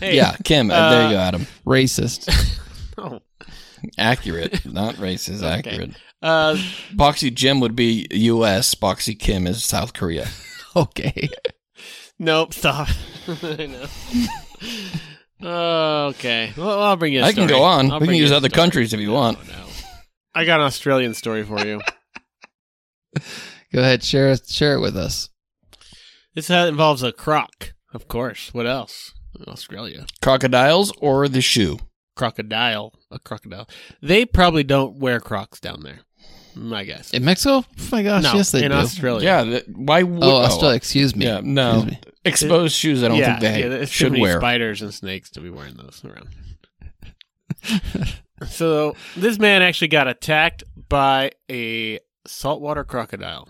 Hey, 0.00 0.16
Yeah, 0.16 0.34
Kim. 0.42 0.68
uh, 0.70 0.90
there 0.90 1.04
you 1.04 1.10
go, 1.14 1.18
uh, 1.20 1.22
Adam. 1.22 1.46
Racist. 1.64 2.58
oh, 2.98 3.20
Accurate, 3.96 4.66
not 4.66 4.96
racist. 4.96 5.36
Okay. 5.44 5.70
Accurate. 5.70 5.90
uh, 6.22 6.54
Boxy 6.92 7.32
Jim 7.32 7.60
would 7.60 7.76
be 7.76 8.08
U.S. 8.10 8.74
Boxy 8.74 9.16
Kim 9.16 9.46
is 9.46 9.62
South 9.62 9.92
Korea. 9.92 10.26
Okay. 10.76 11.28
nope. 12.18 12.54
Stop. 12.54 12.88
I 13.42 13.66
know. 13.66 13.86
Oh, 15.42 16.06
okay. 16.08 16.52
Well, 16.56 16.80
I'll 16.82 16.96
bring 16.96 17.12
you. 17.12 17.20
a 17.20 17.24
I 17.24 17.32
can 17.32 17.48
story. 17.48 17.58
go 17.60 17.62
on. 17.64 17.90
I'll 17.90 17.98
we 17.98 18.04
can 18.04 18.06
bring 18.06 18.16
you 18.18 18.22
use 18.22 18.30
a 18.30 18.36
other 18.36 18.48
story. 18.48 18.60
countries 18.62 18.92
if 18.92 19.00
you 19.00 19.10
want. 19.10 19.38
No, 19.48 19.54
no. 19.54 19.64
I 20.34 20.44
got 20.44 20.60
an 20.60 20.66
Australian 20.66 21.14
story 21.14 21.42
for 21.44 21.58
you. 21.66 21.80
Go 23.72 23.80
ahead, 23.80 24.02
share 24.04 24.30
it, 24.30 24.46
share 24.48 24.74
it 24.74 24.80
with 24.80 24.96
us. 24.96 25.28
This 26.34 26.48
ha- 26.48 26.66
involves 26.66 27.02
a 27.02 27.12
croc, 27.12 27.72
of 27.92 28.06
course. 28.08 28.52
What 28.54 28.66
else? 28.66 29.12
Australia. 29.48 30.06
Crocodiles 30.22 30.92
or 30.98 31.26
the 31.28 31.40
shoe? 31.40 31.78
Crocodile. 32.16 32.92
A 33.10 33.18
crocodile. 33.18 33.68
They 34.02 34.24
probably 34.24 34.62
don't 34.64 34.98
wear 34.98 35.18
crocs 35.20 35.58
down 35.60 35.82
there. 35.82 36.00
My 36.54 36.84
guess. 36.84 37.12
In 37.12 37.24
Mexico? 37.24 37.64
Oh 37.66 37.88
my 37.92 38.02
gosh, 38.02 38.22
no, 38.24 38.34
yes 38.34 38.50
they 38.50 38.64
in 38.64 38.70
do. 38.70 38.76
Australia. 38.76 39.24
Yeah. 39.24 39.44
th- 39.44 39.64
Why 39.74 40.02
would 40.02 40.22
Oh, 40.22 40.38
Australia. 40.42 40.76
Excuse 40.76 41.14
me. 41.14 41.26
Yeah. 41.26 41.40
No. 41.42 41.78
Excuse 41.78 41.90
me. 41.92 41.98
Exposed 42.24 42.74
shoes. 42.74 43.02
I 43.04 43.08
don't 43.08 43.16
yeah, 43.18 43.38
think 43.38 43.40
they 43.54 43.60
yeah, 43.62 43.68
there's 43.68 43.88
too 43.90 43.94
should 43.94 44.12
many 44.12 44.22
wear. 44.22 44.38
spiders 44.40 44.82
and 44.82 44.92
snakes 44.92 45.30
to 45.30 45.40
be 45.40 45.48
wearing 45.50 45.74
those 45.76 46.02
around. 46.04 46.28
so 48.48 48.94
this 49.16 49.38
man 49.38 49.62
actually 49.62 49.88
got 49.88 50.08
attacked 50.08 50.64
by 50.88 51.32
a 51.50 51.98
saltwater 52.26 52.84
crocodile. 52.84 53.48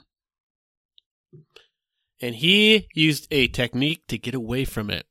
And 2.21 2.35
he 2.35 2.87
used 2.95 3.27
a 3.31 3.49
technique 3.49 4.03
to 4.09 4.19
get 4.19 4.35
away 4.35 4.65
from 4.65 4.91
it. 4.91 5.07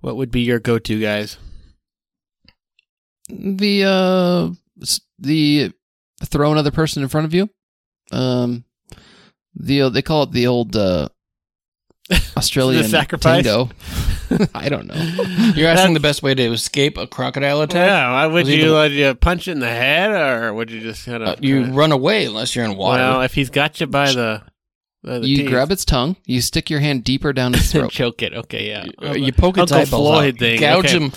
What 0.00 0.16
would 0.16 0.30
be 0.30 0.40
your 0.40 0.58
go-to, 0.58 1.00
guys? 1.00 1.36
The 3.28 3.84
uh, 3.84 4.50
the 5.18 5.72
throw 6.24 6.52
another 6.52 6.70
person 6.70 7.02
in 7.02 7.08
front 7.08 7.24
of 7.26 7.34
you. 7.34 7.48
Um, 8.12 8.64
the 9.54 9.88
they 9.90 10.02
call 10.02 10.24
it 10.24 10.32
the 10.32 10.46
old 10.46 10.76
uh, 10.76 11.08
Australian 12.36 12.82
The 12.82 12.88
sacrifice? 12.88 13.44
tango. 13.44 13.70
I 14.54 14.68
don't 14.68 14.86
know. 14.86 14.94
You're 15.54 15.68
asking 15.68 15.94
the 15.94 16.00
best 16.00 16.22
way 16.22 16.34
to 16.34 16.42
escape 16.52 16.98
a 16.98 17.06
crocodile 17.06 17.62
attack? 17.62 17.86
Yeah, 17.88 18.10
why 18.12 18.26
would 18.26 18.46
you, 18.48 18.70
the- 18.70 18.78
uh, 18.78 18.84
you 18.84 19.14
punch 19.14 19.46
it 19.48 19.52
in 19.52 19.60
the 19.60 19.68
head, 19.68 20.10
or 20.10 20.52
would 20.52 20.70
you 20.70 20.80
just 20.80 21.06
kind 21.06 21.22
of 21.22 21.28
Uh, 21.28 21.36
you 21.40 21.66
run 21.66 21.92
away 21.92 22.24
unless 22.26 22.54
you're 22.56 22.64
in 22.64 22.76
water. 22.76 23.02
Well, 23.02 23.22
if 23.22 23.34
he's 23.34 23.50
got 23.50 23.80
you 23.80 23.86
by 23.86 24.12
the, 24.12 24.42
by 25.04 25.20
the 25.20 25.28
You 25.28 25.36
teeth, 25.38 25.48
grab 25.48 25.70
its 25.70 25.84
tongue. 25.84 26.16
You 26.26 26.40
stick 26.40 26.70
your 26.70 26.80
hand 26.80 27.04
deeper 27.04 27.32
down 27.32 27.54
its 27.54 27.70
throat. 27.72 27.92
choke 27.92 28.20
it. 28.22 28.34
Okay, 28.34 28.68
yeah. 28.68 28.86
Uh, 29.00 29.12
you 29.14 29.32
poke 29.32 29.58
its 29.58 29.70
Uncle 29.70 29.86
eyeballs 29.86 30.08
Floyd 30.18 30.34
out, 30.34 30.38
thing, 30.40 30.60
gouge 30.60 30.86
okay. 30.86 30.98
him, 30.98 31.12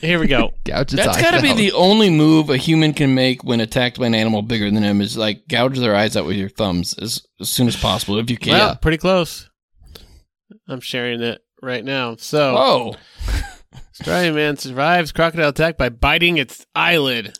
Here 0.00 0.18
we 0.20 0.26
go. 0.28 0.52
Gouge 0.64 0.92
its 0.92 0.94
That's 0.94 1.16
eyes 1.16 1.22
got 1.22 1.30
to 1.32 1.42
be 1.42 1.50
out. 1.50 1.56
the 1.56 1.72
only 1.72 2.10
move 2.10 2.50
a 2.50 2.56
human 2.56 2.92
can 2.92 3.14
make 3.14 3.42
when 3.44 3.60
attacked 3.60 3.98
by 3.98 4.06
an 4.06 4.14
animal 4.14 4.42
bigger 4.42 4.70
than 4.70 4.82
him 4.82 5.00
is 5.00 5.16
like 5.16 5.48
gouge 5.48 5.78
their 5.78 5.94
eyes 5.96 6.16
out 6.16 6.24
with 6.26 6.36
your 6.36 6.48
thumbs 6.48 6.94
as, 6.98 7.26
as 7.40 7.48
soon 7.48 7.66
as 7.68 7.76
possible 7.76 8.18
if 8.18 8.30
you 8.30 8.36
can. 8.36 8.52
Well, 8.52 8.76
pretty 8.76 8.98
close. 8.98 9.48
I'm 10.68 10.80
sharing 10.80 11.20
it 11.22 11.40
right 11.62 11.84
now. 11.84 12.16
So, 12.16 12.54
Whoa. 12.54 12.96
Australian 14.00 14.34
man 14.36 14.56
survives 14.56 15.12
crocodile 15.12 15.48
attack 15.48 15.76
by 15.76 15.88
biting 15.88 16.38
its 16.38 16.64
eyelid. 16.74 17.36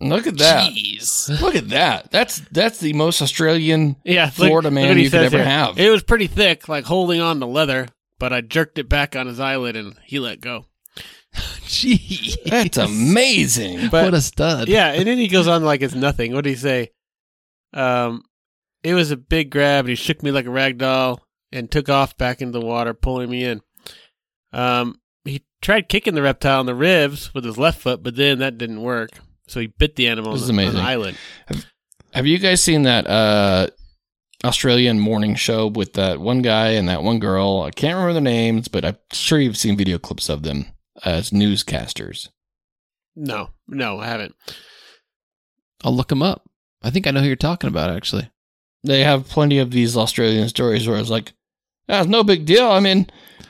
Look 0.00 0.26
at 0.28 0.38
that. 0.38 0.70
Jeez. 0.72 1.40
Look 1.40 1.56
at 1.56 1.70
that. 1.70 2.10
That's 2.12 2.40
that's 2.52 2.78
the 2.78 2.92
most 2.92 3.20
Australian 3.22 3.96
Yeah, 4.04 4.26
look- 4.26 4.34
Florida 4.34 4.68
look 4.68 4.74
man 4.74 4.88
what 4.88 4.96
he 4.96 5.04
you 5.04 5.10
could 5.10 5.16
says 5.22 5.32
ever 5.34 5.38
here. 5.42 5.46
have. 5.46 5.78
It 5.78 5.90
was 5.90 6.02
pretty 6.02 6.26
thick, 6.28 6.68
like 6.68 6.84
holding 6.84 7.20
on 7.20 7.40
to 7.40 7.46
leather, 7.46 7.88
but 8.18 8.32
I 8.32 8.40
jerked 8.42 8.78
it 8.78 8.88
back 8.88 9.16
on 9.16 9.26
his 9.26 9.40
eyelid 9.40 9.74
and 9.76 9.96
he 10.04 10.18
let 10.20 10.40
go. 10.40 10.66
Jeez. 11.68 12.36
That's 12.44 12.76
amazing. 12.78 13.88
But 13.90 14.04
what 14.06 14.14
a 14.14 14.20
stud. 14.20 14.68
yeah, 14.68 14.92
and 14.92 15.06
then 15.06 15.18
he 15.18 15.28
goes 15.28 15.46
on 15.46 15.64
like 15.64 15.82
it's 15.82 15.94
nothing. 15.94 16.32
What 16.34 16.44
did 16.44 16.50
he 16.50 16.56
say? 16.56 16.90
Um, 17.72 18.22
it 18.82 18.94
was 18.94 19.10
a 19.10 19.16
big 19.16 19.50
grab, 19.50 19.84
and 19.84 19.90
he 19.90 19.94
shook 19.94 20.22
me 20.22 20.30
like 20.30 20.46
a 20.46 20.50
rag 20.50 20.78
doll 20.78 21.22
and 21.52 21.70
took 21.70 21.88
off 21.88 22.16
back 22.16 22.40
into 22.40 22.58
the 22.58 22.64
water, 22.64 22.94
pulling 22.94 23.30
me 23.30 23.44
in. 23.44 23.60
Um, 24.52 25.00
he 25.24 25.44
tried 25.60 25.88
kicking 25.88 26.14
the 26.14 26.22
reptile 26.22 26.60
in 26.60 26.66
the 26.66 26.74
ribs 26.74 27.34
with 27.34 27.44
his 27.44 27.58
left 27.58 27.80
foot, 27.80 28.02
but 28.02 28.16
then 28.16 28.38
that 28.38 28.56
didn't 28.58 28.80
work. 28.82 29.10
So 29.46 29.60
he 29.60 29.66
bit 29.66 29.96
the 29.96 30.08
animal 30.08 30.32
This 30.32 30.42
is 30.42 30.50
on 30.50 30.56
the- 30.56 30.62
on 30.62 30.68
amazing. 30.68 30.84
the 30.84 30.88
eyelid. 30.90 31.16
Have 32.14 32.26
you 32.26 32.38
guys 32.38 32.62
seen 32.62 32.82
that 32.84 33.06
uh, 33.06 33.68
Australian 34.44 34.98
morning 34.98 35.34
show 35.34 35.66
with 35.66 35.92
that 35.94 36.20
one 36.20 36.40
guy 36.42 36.68
and 36.70 36.88
that 36.88 37.02
one 37.02 37.18
girl? 37.18 37.62
I 37.62 37.70
can't 37.70 37.94
remember 37.94 38.14
their 38.14 38.22
names, 38.22 38.68
but 38.68 38.84
I'm 38.84 38.96
sure 39.12 39.38
you've 39.38 39.56
seen 39.58 39.76
video 39.76 39.98
clips 39.98 40.28
of 40.30 40.42
them 40.42 40.66
as 41.04 41.30
newscasters. 41.30 42.28
No, 43.16 43.50
no, 43.66 43.98
I 43.98 44.06
haven't. 44.06 44.34
I'll 45.84 45.94
look 45.94 46.12
him 46.12 46.22
up. 46.22 46.48
I 46.82 46.90
think 46.90 47.06
I 47.06 47.10
know 47.10 47.20
who 47.20 47.26
you're 47.26 47.36
talking 47.36 47.68
about, 47.68 47.90
actually. 47.90 48.30
They 48.84 49.02
have 49.02 49.28
plenty 49.28 49.58
of 49.58 49.70
these 49.70 49.96
Australian 49.96 50.48
stories 50.48 50.86
where 50.86 50.98
it's 50.98 51.10
like, 51.10 51.32
ah, 51.88 51.98
that's 51.98 52.08
no 52.08 52.22
big 52.22 52.46
deal. 52.46 52.68
I 52.68 52.80
mean, 52.80 53.08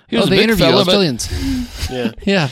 he 0.09 0.17
was 0.17 0.25
oh, 0.25 0.29
a 0.29 0.31
they 0.31 0.37
big 0.37 0.45
interview 0.45 0.67
fella, 0.67 0.85
but 0.85 0.89
Australians. 0.89 1.29
Yeah. 1.91 2.13
yeah. 2.25 2.49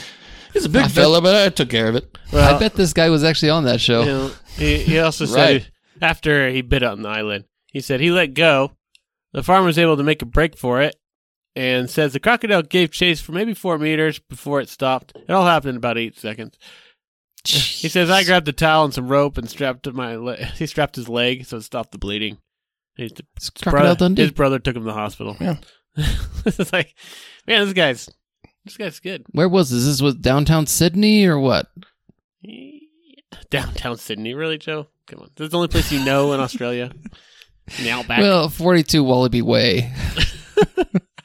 he's 0.51 0.65
a 0.65 0.69
big 0.69 0.81
I 0.81 0.85
bet- 0.85 0.91
fella, 0.91 1.21
but 1.21 1.35
I 1.35 1.49
took 1.49 1.69
care 1.69 1.87
of 1.87 1.95
it. 1.95 2.17
Well, 2.31 2.55
I 2.55 2.57
bet 2.57 2.73
this 2.73 2.93
guy 2.93 3.09
was 3.09 3.23
actually 3.23 3.51
on 3.51 3.65
that 3.65 3.79
show. 3.79 4.01
You 4.01 4.05
know, 4.05 4.31
he, 4.57 4.77
he 4.79 4.99
also 4.99 5.25
said 5.25 5.71
after 6.01 6.49
he 6.49 6.61
bit 6.61 6.83
on 6.83 7.01
the 7.03 7.09
island, 7.09 7.45
he 7.67 7.81
said 7.81 7.99
he 7.99 8.11
let 8.11 8.33
go. 8.33 8.71
The 9.33 9.43
farmer 9.43 9.67
was 9.67 9.77
able 9.77 9.97
to 9.97 10.03
make 10.03 10.21
a 10.21 10.25
break 10.25 10.57
for 10.57 10.81
it, 10.81 10.95
and 11.57 11.89
says 11.89 12.13
the 12.13 12.19
crocodile 12.19 12.61
gave 12.61 12.91
chase 12.91 13.19
for 13.19 13.31
maybe 13.31 13.55
four 13.55 13.79
meters 13.79 14.19
before 14.19 14.61
it 14.61 14.69
stopped. 14.69 15.13
It 15.15 15.31
all 15.31 15.47
happened 15.47 15.71
in 15.71 15.77
about 15.77 15.97
eight 15.97 16.15
seconds. 16.15 16.55
He 17.43 17.89
says 17.89 18.11
I 18.11 18.23
grabbed 18.23 18.47
a 18.47 18.53
towel 18.53 18.85
and 18.85 18.93
some 18.93 19.07
rope 19.07 19.39
and 19.39 19.49
strapped 19.49 19.83
to 19.83 19.91
my 19.91 20.17
le- 20.17 20.35
he 20.57 20.67
strapped 20.67 20.95
his 20.95 21.09
leg 21.09 21.45
so 21.45 21.57
it 21.57 21.63
stopped 21.63 21.91
the 21.91 21.97
bleeding. 21.97 22.37
His, 22.95 23.11
brother, 23.63 23.95
Dundee. 23.95 24.21
his 24.23 24.31
brother 24.31 24.59
took 24.59 24.75
him 24.75 24.83
to 24.83 24.87
the 24.87 24.93
hospital. 24.93 25.35
Yeah. 25.39 25.57
it's 26.45 26.71
like, 26.71 26.93
man, 27.47 27.65
this 27.65 27.73
guy's 27.73 28.09
this 28.63 28.77
guy's 28.77 28.99
good. 28.99 29.25
Where 29.31 29.49
was 29.49 29.71
this? 29.71 29.85
This 29.85 30.01
was 30.01 30.13
downtown 30.13 30.67
Sydney 30.67 31.25
or 31.25 31.39
what? 31.39 31.67
Downtown 33.49 33.97
Sydney, 33.97 34.33
really, 34.33 34.57
Joe? 34.57 34.87
Come 35.07 35.21
on, 35.21 35.29
this 35.35 35.45
is 35.45 35.51
the 35.51 35.57
only 35.57 35.69
place 35.69 35.91
you 35.91 36.03
know 36.03 36.33
in 36.33 36.39
Australia. 36.39 36.91
In 37.77 37.83
the 37.83 37.91
outback. 37.91 38.19
Well, 38.19 38.49
42 38.49 39.03
Wallaby 39.03 39.41
Way. 39.41 39.91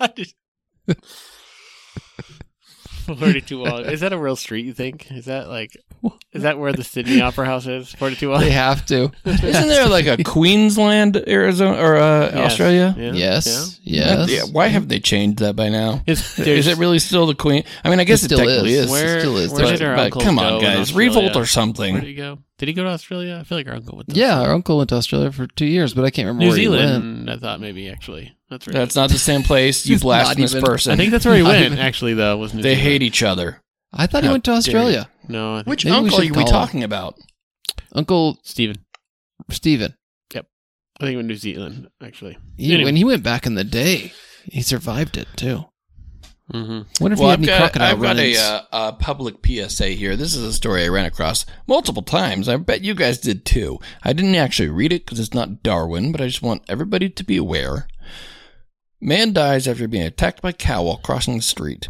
I 0.88 0.94
42 3.06 3.58
Wallaby. 3.58 3.92
Is 3.92 4.00
that 4.00 4.12
a 4.12 4.18
real 4.18 4.36
street, 4.36 4.64
you 4.64 4.72
think? 4.72 5.10
Is 5.10 5.24
that 5.24 5.48
like, 5.48 5.76
is 6.32 6.42
that 6.42 6.58
where 6.58 6.72
the 6.72 6.84
Sydney 6.84 7.20
Opera 7.20 7.44
House 7.46 7.66
is? 7.66 7.92
42 7.94 8.38
They 8.38 8.50
have 8.52 8.86
to. 8.86 9.10
Isn't 9.24 9.68
there 9.68 9.88
like 9.88 10.06
a 10.06 10.22
Queensland, 10.24 11.16
Arizona, 11.26 11.78
or 11.82 11.96
uh, 11.96 12.30
Yes. 12.32 12.50
Australia? 12.52 12.94
Yeah. 12.96 13.12
Yes. 13.12 13.80
Yeah, 13.82 14.26
Yes. 14.26 14.50
Why 14.50 14.68
have 14.68 14.88
they 14.88 15.00
changed 15.00 15.38
that 15.40 15.56
by 15.56 15.68
now? 15.68 16.02
Is, 16.06 16.38
Is 16.38 16.68
it 16.68 16.78
really 16.78 17.00
still 17.00 17.26
the 17.26 17.34
Queen? 17.34 17.64
I 17.84 17.90
mean, 17.90 17.98
I 17.98 18.04
guess 18.04 18.22
it, 18.22 18.26
still 18.26 18.38
technically 18.38 18.74
is. 18.74 18.86
is. 18.86 18.90
Where, 18.90 19.20
still 19.20 19.36
is, 19.36 19.52
where 19.52 19.62
but- 19.64 19.70
did 19.78 19.82
our 19.82 19.96
but 19.96 20.12
come 20.20 20.38
on, 20.38 20.60
guys, 20.60 20.94
revolt 20.94 21.34
or 21.36 21.44
something. 21.46 21.94
Where 21.94 22.00
something. 22.00 22.00
did 22.00 22.06
he 22.06 22.14
go? 22.14 22.38
Did 22.62 22.68
he 22.68 22.74
go 22.74 22.84
to 22.84 22.90
Australia? 22.90 23.38
I 23.40 23.42
feel 23.42 23.58
like 23.58 23.66
our 23.66 23.74
uncle 23.74 23.96
went 23.96 24.08
to 24.10 24.14
Yeah, 24.14 24.26
Australia. 24.26 24.48
our 24.48 24.54
uncle 24.54 24.76
went 24.78 24.88
to 24.90 24.94
Australia 24.94 25.32
for 25.32 25.48
two 25.48 25.66
years, 25.66 25.94
but 25.94 26.04
I 26.04 26.10
can't 26.10 26.26
remember 26.28 26.44
New 26.44 26.50
where 26.50 26.58
he 26.58 26.68
went. 26.68 26.80
Zealand, 26.80 27.30
I 27.30 27.36
thought 27.38 27.60
maybe, 27.60 27.90
actually. 27.90 28.36
That's 28.50 28.68
right. 28.68 28.72
That's 28.72 28.94
not 28.94 29.10
the 29.10 29.18
same 29.18 29.42
place. 29.42 29.84
You 29.86 29.96
It's 29.96 30.04
not 30.04 30.08
blasphemous 30.36 30.54
person. 30.54 30.92
I 30.92 30.96
think 30.96 31.10
that's 31.10 31.26
where 31.26 31.34
he 31.34 31.42
went, 31.50 31.66
even- 31.66 31.78
actually, 31.80 32.14
though, 32.14 32.36
was 32.36 32.54
New 32.54 32.62
Zealand. 32.62 32.64
they 32.64 32.80
Zealand. 32.80 32.92
hate 32.92 33.02
each 33.02 33.22
other. 33.24 33.60
I 33.92 34.06
thought 34.06 34.22
he 34.22 34.28
went 34.30 34.44
to 34.44 34.52
dare 34.52 34.58
Australia. 34.58 35.10
No, 35.26 35.54
I 35.54 35.56
think 35.58 35.66
Which 35.66 35.84
Maybe 35.84 35.92
we 35.92 35.98
uncle 36.04 36.18
are 36.18 36.22
we 36.22 36.28
call 36.30 36.40
him. 36.42 36.46
talking 36.46 36.84
about? 36.84 37.16
Uncle 37.94 38.38
Stephen. 38.44 38.76
Stephen. 39.50 39.94
Yep, 40.32 40.46
I 41.00 41.04
think 41.04 41.10
he 41.10 41.16
went 41.16 41.26
to 41.28 41.32
New 41.34 41.38
Zealand, 41.38 41.88
actually. 42.00 42.38
He, 42.56 42.72
Anyway. 42.72 42.84
When 42.84 42.96
he 42.96 43.02
went 43.04 43.24
back 43.24 43.44
in 43.44 43.56
the 43.56 43.64
day, 43.64 44.12
he 44.44 44.62
survived 44.62 45.16
it 45.16 45.26
too. 45.34 45.64
Mm-hmm. 46.52 47.02
Wonder 47.02 47.14
if 47.14 47.18
Well, 47.20 47.28
he 47.28 47.32
I've 47.32 47.38
had 47.38 47.38
any 47.38 47.46
got, 47.46 47.58
crocodile 47.58 47.90
I've 47.92 48.00
got 48.02 48.16
a, 48.16 48.20
run-ins. 48.20 48.38
uh, 48.38 48.62
a 48.72 48.92
public 48.92 49.36
PSA 49.46 49.88
here. 49.88 50.16
This 50.16 50.34
is 50.34 50.42
a 50.42 50.52
story 50.52 50.84
I 50.84 50.88
ran 50.88 51.06
across 51.06 51.46
multiple 51.66 52.02
times. 52.02 52.48
I 52.48 52.56
bet 52.56 52.82
you 52.82 52.94
guys 52.94 53.18
did 53.18 53.44
too. 53.44 53.78
I 54.02 54.12
didn't 54.12 54.34
actually 54.34 54.68
read 54.68 54.92
it 54.92 55.06
because 55.06 55.20
it's 55.20 55.34
not 55.34 55.62
Darwin, 55.62 56.12
but 56.12 56.20
I 56.20 56.26
just 56.26 56.42
want 56.42 56.62
everybody 56.68 57.08
to 57.08 57.24
be 57.24 57.36
aware. 57.36 57.86
Man 59.00 59.32
dies 59.32 59.66
after 59.66 59.88
being 59.88 60.04
attacked 60.04 60.42
by 60.42 60.52
cow 60.52 60.82
while 60.84 60.96
crossing 60.98 61.36
the 61.36 61.42
street. 61.42 61.88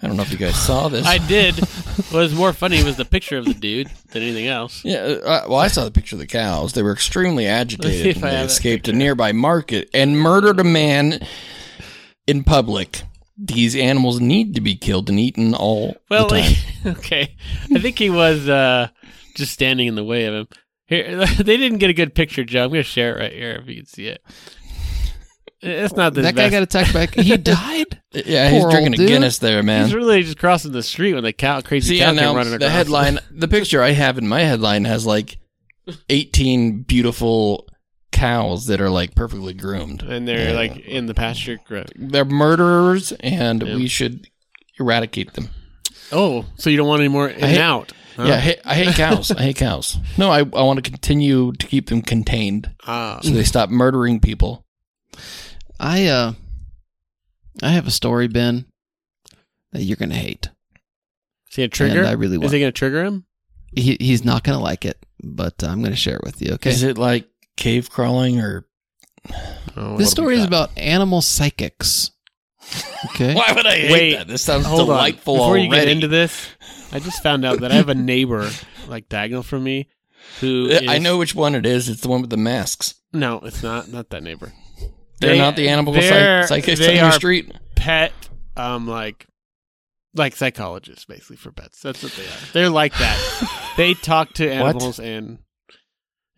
I 0.00 0.06
don't 0.06 0.16
know 0.16 0.22
if 0.22 0.30
you 0.32 0.38
guys 0.38 0.56
saw 0.56 0.88
this. 0.88 1.06
I 1.08 1.18
did. 1.18 1.54
what 2.10 2.12
was 2.20 2.34
more 2.34 2.52
funny 2.52 2.82
was 2.84 2.96
the 2.96 3.04
picture 3.04 3.38
of 3.38 3.46
the 3.46 3.54
dude 3.54 3.88
than 4.10 4.22
anything 4.22 4.46
else. 4.46 4.84
Yeah, 4.84 4.98
uh, 4.98 5.44
well, 5.48 5.58
I 5.58 5.68
saw 5.68 5.84
the 5.84 5.90
picture 5.90 6.16
of 6.16 6.20
the 6.20 6.26
cows. 6.26 6.72
They 6.72 6.82
were 6.82 6.92
extremely 6.92 7.46
agitated. 7.46 8.16
and 8.22 8.24
they 8.24 8.40
escaped 8.42 8.88
a 8.88 8.92
nearby 8.92 9.32
market 9.32 9.88
and 9.94 10.18
murdered 10.20 10.60
a 10.60 10.64
man 10.64 11.24
in 12.26 12.44
public. 12.44 13.02
These 13.44 13.74
animals 13.74 14.20
need 14.20 14.54
to 14.54 14.60
be 14.60 14.76
killed 14.76 15.10
and 15.10 15.18
eaten 15.18 15.52
all 15.54 15.96
Well, 16.08 16.28
the 16.28 16.40
time. 16.40 16.52
like, 16.84 16.98
okay. 16.98 17.36
I 17.74 17.80
think 17.80 17.98
he 17.98 18.08
was 18.08 18.48
uh, 18.48 18.88
just 19.34 19.52
standing 19.52 19.88
in 19.88 19.96
the 19.96 20.04
way 20.04 20.26
of 20.26 20.34
him. 20.34 20.48
Here, 20.86 21.26
they 21.38 21.56
didn't 21.56 21.78
get 21.78 21.90
a 21.90 21.94
good 21.94 22.14
picture, 22.14 22.44
Joe. 22.44 22.64
I'm 22.64 22.68
going 22.70 22.80
to 22.80 22.88
share 22.88 23.16
it 23.16 23.20
right 23.20 23.32
here 23.32 23.58
if 23.60 23.68
you 23.68 23.76
can 23.76 23.86
see 23.86 24.06
it. 24.06 24.22
It's 25.64 25.94
not 25.94 26.14
the 26.14 26.22
that 26.22 26.34
guy 26.34 26.48
best. 26.50 26.52
got 26.52 26.62
attacked 26.62 26.92
back. 26.92 27.14
He 27.14 27.36
died. 27.36 28.00
yeah, 28.12 28.48
he's 28.50 28.64
drinking 28.64 28.94
old 28.94 29.00
a. 29.00 29.06
Guinness 29.06 29.38
there, 29.38 29.62
man. 29.62 29.84
He's 29.86 29.94
really 29.94 30.22
just 30.22 30.38
crossing 30.38 30.72
the 30.72 30.82
street 30.82 31.14
when 31.14 31.22
the 31.22 31.32
cow, 31.32 31.60
crazy 31.60 31.96
See, 31.96 32.00
cow 32.00 32.12
came 32.14 32.36
running 32.36 32.52
across. 32.54 32.60
the 32.60 32.70
headline, 32.70 33.18
the 33.30 33.46
picture 33.48 33.80
I 33.82 33.90
have 33.92 34.18
in 34.18 34.26
my 34.26 34.40
headline 34.40 34.84
has 34.86 35.06
like 35.06 35.38
18 36.10 36.82
beautiful 36.82 37.68
cows 38.12 38.66
that 38.66 38.80
are 38.80 38.90
like 38.90 39.14
perfectly 39.14 39.54
groomed. 39.54 40.02
and 40.02 40.28
they're 40.28 40.50
Yeah. 40.50 40.56
like 40.56 40.76
in 40.86 41.06
the 41.06 41.14
pasture. 41.14 41.58
Gro- 41.66 41.84
They're 41.96 42.24
murderers, 42.24 43.12
and 43.20 43.62
Yeah. 43.66 43.74
we 43.76 43.88
should 43.88 44.28
eradicate 44.78 45.32
them. 45.34 45.48
Oh, 46.12 46.44
so 46.56 46.70
you 46.70 46.76
don't 46.76 46.86
want 46.88 47.00
any 47.00 47.08
more 47.08 47.28
in 47.28 47.40
hate- 47.40 47.54
and 47.54 47.58
out? 47.58 47.92
huh? 48.16 48.24
Yeah, 48.24 48.34
I 48.34 48.38
hate, 48.38 48.58
I 48.66 48.74
hate 48.74 48.94
cows. 48.94 49.30
I 49.32 49.42
hate 49.42 49.56
cows. 49.56 49.96
No, 50.18 50.30
I, 50.30 50.40
I 50.40 50.42
want 50.62 50.84
to 50.84 50.88
continue 50.90 51.52
to 51.52 51.66
keep 51.66 51.88
them 51.88 52.02
contained 52.02 52.70
Ah, 52.86 53.18
so 53.22 53.30
they 53.30 53.44
stop 53.44 53.70
murdering 53.70 54.20
people. 54.20 54.64
I 55.80 56.06
uh, 56.06 56.32
I 57.62 57.70
have 57.70 57.86
a 57.86 57.90
story, 57.90 58.28
Ben, 58.28 58.66
that 59.72 59.82
you're 59.82 59.96
gonna 59.96 60.14
hate. 60.14 60.48
is 61.50 61.56
he 61.56 61.62
a 61.62 61.68
trigger? 61.68 62.00
And 62.00 62.08
I 62.08 62.12
really 62.12 62.34
Is 62.36 62.40
want. 62.40 62.52
he 62.52 62.60
going 62.60 62.72
to 62.72 62.78
trigger 62.78 63.04
him? 63.04 63.24
He, 63.74 63.96
he's 64.00 64.24
not 64.24 64.44
gonna 64.44 64.60
like 64.60 64.84
it, 64.84 64.98
but 65.22 65.62
I'm 65.64 65.82
gonna 65.82 65.96
share 65.96 66.16
it 66.16 66.24
with 66.24 66.42
you. 66.42 66.52
Okay. 66.54 66.70
Is 66.70 66.82
it 66.82 66.98
like 66.98 67.26
cave 67.56 67.90
crawling 67.90 68.40
or? 68.40 68.66
Oh, 69.76 69.96
this 69.96 70.10
story 70.10 70.36
is 70.36 70.44
about 70.44 70.76
animal 70.76 71.22
psychics. 71.22 72.10
Okay. 73.06 73.34
Why 73.36 73.52
would 73.54 73.66
I 73.66 73.76
hate 73.76 73.92
Wait, 73.92 74.12
that? 74.16 74.28
This 74.28 74.42
sounds 74.42 74.66
Hold 74.66 74.86
delightful 74.88 75.34
on. 75.34 75.38
Before 75.38 75.48
already. 75.50 75.64
you 75.64 75.70
get 75.70 75.88
into 75.88 76.08
this, 76.08 76.48
I 76.92 76.98
just 76.98 77.22
found 77.22 77.44
out 77.44 77.60
that 77.60 77.70
I 77.72 77.76
have 77.76 77.88
a 77.88 77.94
neighbor 77.94 78.50
like 78.88 79.08
diagonal 79.08 79.42
from 79.42 79.64
me 79.64 79.88
who 80.40 80.70
I 80.88 80.98
know 80.98 81.18
which 81.18 81.34
one 81.34 81.54
it 81.54 81.66
is. 81.66 81.88
It's 81.88 82.00
the 82.00 82.08
one 82.08 82.20
with 82.20 82.30
the 82.30 82.36
masks. 82.36 82.94
No, 83.12 83.40
it's 83.40 83.62
not. 83.62 83.88
Not 83.88 84.10
that 84.10 84.22
neighbor. 84.22 84.52
They're 85.20 85.30
They- 85.32 85.38
not 85.38 85.54
the 85.56 85.68
animal 85.68 85.94
psych- 85.94 86.48
psychics 86.48 86.80
they 86.80 86.90
on 86.90 86.96
your 86.96 87.04
are 87.06 87.12
street. 87.12 87.52
Pet, 87.76 88.12
um, 88.56 88.88
like, 88.88 89.26
like 90.14 90.34
psychologists 90.36 91.04
basically 91.04 91.36
for 91.36 91.52
pets. 91.52 91.80
That's 91.80 92.02
what 92.02 92.12
they 92.12 92.24
are. 92.24 92.52
They're 92.52 92.70
like 92.70 92.92
that. 92.94 93.72
they 93.76 93.94
talk 93.94 94.32
to 94.34 94.50
animals 94.50 94.98
and 94.98 95.38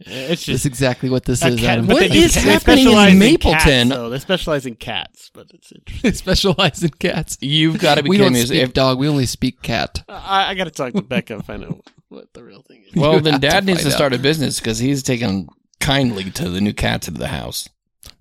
it's 0.00 0.28
That's 0.28 0.44
just 0.44 0.66
exactly 0.66 1.08
what 1.08 1.24
this 1.24 1.44
is. 1.44 1.60
cat- 1.60 1.68
Adam. 1.70 1.86
but 1.86 1.94
What 1.94 2.10
they 2.10 2.16
is 2.18 2.34
they 2.34 2.40
happening 2.40 2.86
in 2.86 2.92
specialize 2.92 3.12
cats, 3.12 3.44
Mapleton? 3.44 3.88
though. 3.88 4.10
They 4.10 4.18
specialize 4.18 4.66
in 4.66 4.74
cats, 4.76 5.30
but 5.32 5.46
it's 5.54 5.72
interesting. 5.72 6.10
They 6.10 6.16
specialize 6.16 6.82
in 6.82 6.90
cats. 6.90 7.38
You've 7.40 7.78
got 7.78 7.96
to 7.96 8.02
be 8.02 8.10
We 8.10 8.16
kidding 8.16 8.32
don't 8.32 8.40
me. 8.40 8.46
speak 8.46 8.62
If, 8.62 8.72
dog. 8.72 8.98
We 8.98 9.08
only 9.08 9.26
speak 9.26 9.62
cat. 9.62 10.02
I, 10.08 10.50
I 10.50 10.54
got 10.54 10.64
to 10.64 10.70
talk 10.70 10.92
to 10.94 11.02
Becca 11.02 11.34
and 11.34 11.44
find 11.46 11.64
out 11.64 11.80
what 12.08 12.32
the 12.32 12.42
real 12.44 12.62
thing 12.62 12.84
is. 12.86 12.94
well, 12.94 13.14
You 13.14 13.20
then 13.20 13.32
have 13.34 13.42
to 13.42 13.48
Dad 13.48 13.64
needs 13.66 13.82
to 13.84 13.90
start 13.90 14.12
out. 14.12 14.18
a 14.18 14.22
business 14.22 14.58
because 14.60 14.78
he's 14.78 15.02
taken 15.02 15.48
kindly 15.80 16.30
to 16.30 16.48
the 16.48 16.60
new 16.60 16.72
cats 16.74 17.06
into 17.08 17.20
the 17.20 17.28
house. 17.28 17.68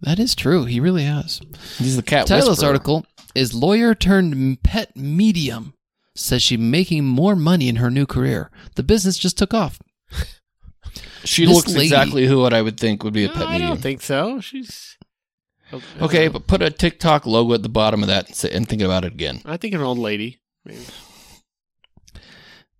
That 0.02 0.20
is 0.20 0.36
true. 0.36 0.66
He 0.66 0.80
really 0.80 1.04
has. 1.04 1.42
He's 1.78 1.96
the 1.96 2.04
cat 2.04 2.28
Title 2.28 2.50
of 2.50 2.56
this 2.58 2.64
article 2.64 3.06
is 3.36 3.54
lawyer 3.54 3.96
turned 3.96 4.62
pet 4.64 4.96
medium 4.96 5.74
says 6.16 6.44
she's 6.44 6.60
making 6.60 7.04
more 7.06 7.36
money 7.36 7.68
in 7.68 7.78
her 7.78 7.90
new 7.90 8.06
career. 8.06 8.52
The 8.76 8.84
business 8.84 9.18
just 9.18 9.38
took 9.38 9.54
off. 9.54 9.80
She 11.26 11.46
This 11.46 11.56
looks 11.56 11.70
lady- 11.74 11.86
exactly 11.86 12.26
who 12.28 12.40
what 12.40 12.54
I 12.54 12.62
would 12.62 12.78
think 12.80 13.04
would 13.04 13.14
be 13.14 13.24
a 13.26 13.28
No, 13.28 13.34
pet 13.34 13.48
I 13.48 13.52
medium. 13.54 13.70
don't 13.70 13.82
think 13.82 14.02
so. 14.02 14.40
She's 14.42 14.98
Okay, 16.02 16.28
but 16.28 16.46
put 16.48 16.62
a 16.62 16.70
TikTok 16.70 17.26
logo 17.26 17.54
at 17.54 17.64
the 17.64 17.70
bottom 17.70 18.04
of 18.04 18.08
that 18.08 18.28
and, 18.28 18.36
say, 18.36 18.52
and 18.52 18.68
think 18.68 18.82
about 18.84 19.06
it 19.06 19.14
again. 19.14 19.42
I 19.46 19.58
think 19.58 19.74
an 19.74 19.82
old 19.82 19.98
lady. 19.98 20.40
Maybe. 20.66 20.82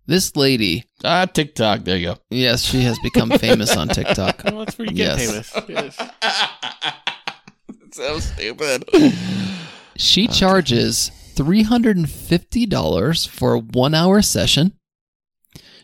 This 0.06 0.36
lady, 0.36 0.84
Ah, 1.02 1.24
TikTok. 1.24 1.84
There 1.84 1.96
you 1.96 2.08
go. 2.08 2.18
yes, 2.30 2.62
she 2.62 2.82
has 2.82 2.98
become 3.02 3.30
famous 3.30 3.74
on 3.76 3.88
TikTok. 3.88 4.42
Well, 4.44 4.58
that's 4.64 4.78
where 4.78 4.86
you 4.86 4.94
get 4.94 5.18
Yes. 5.18 5.50
famous. 5.50 5.52
Yes. 5.68 5.96
so 7.92 8.20
stupid. 8.20 8.84
She 9.96 10.28
charges 10.28 11.10
$350 11.36 13.28
for 13.28 13.54
a 13.54 13.58
one 13.58 13.94
hour 13.94 14.20
session. 14.22 14.74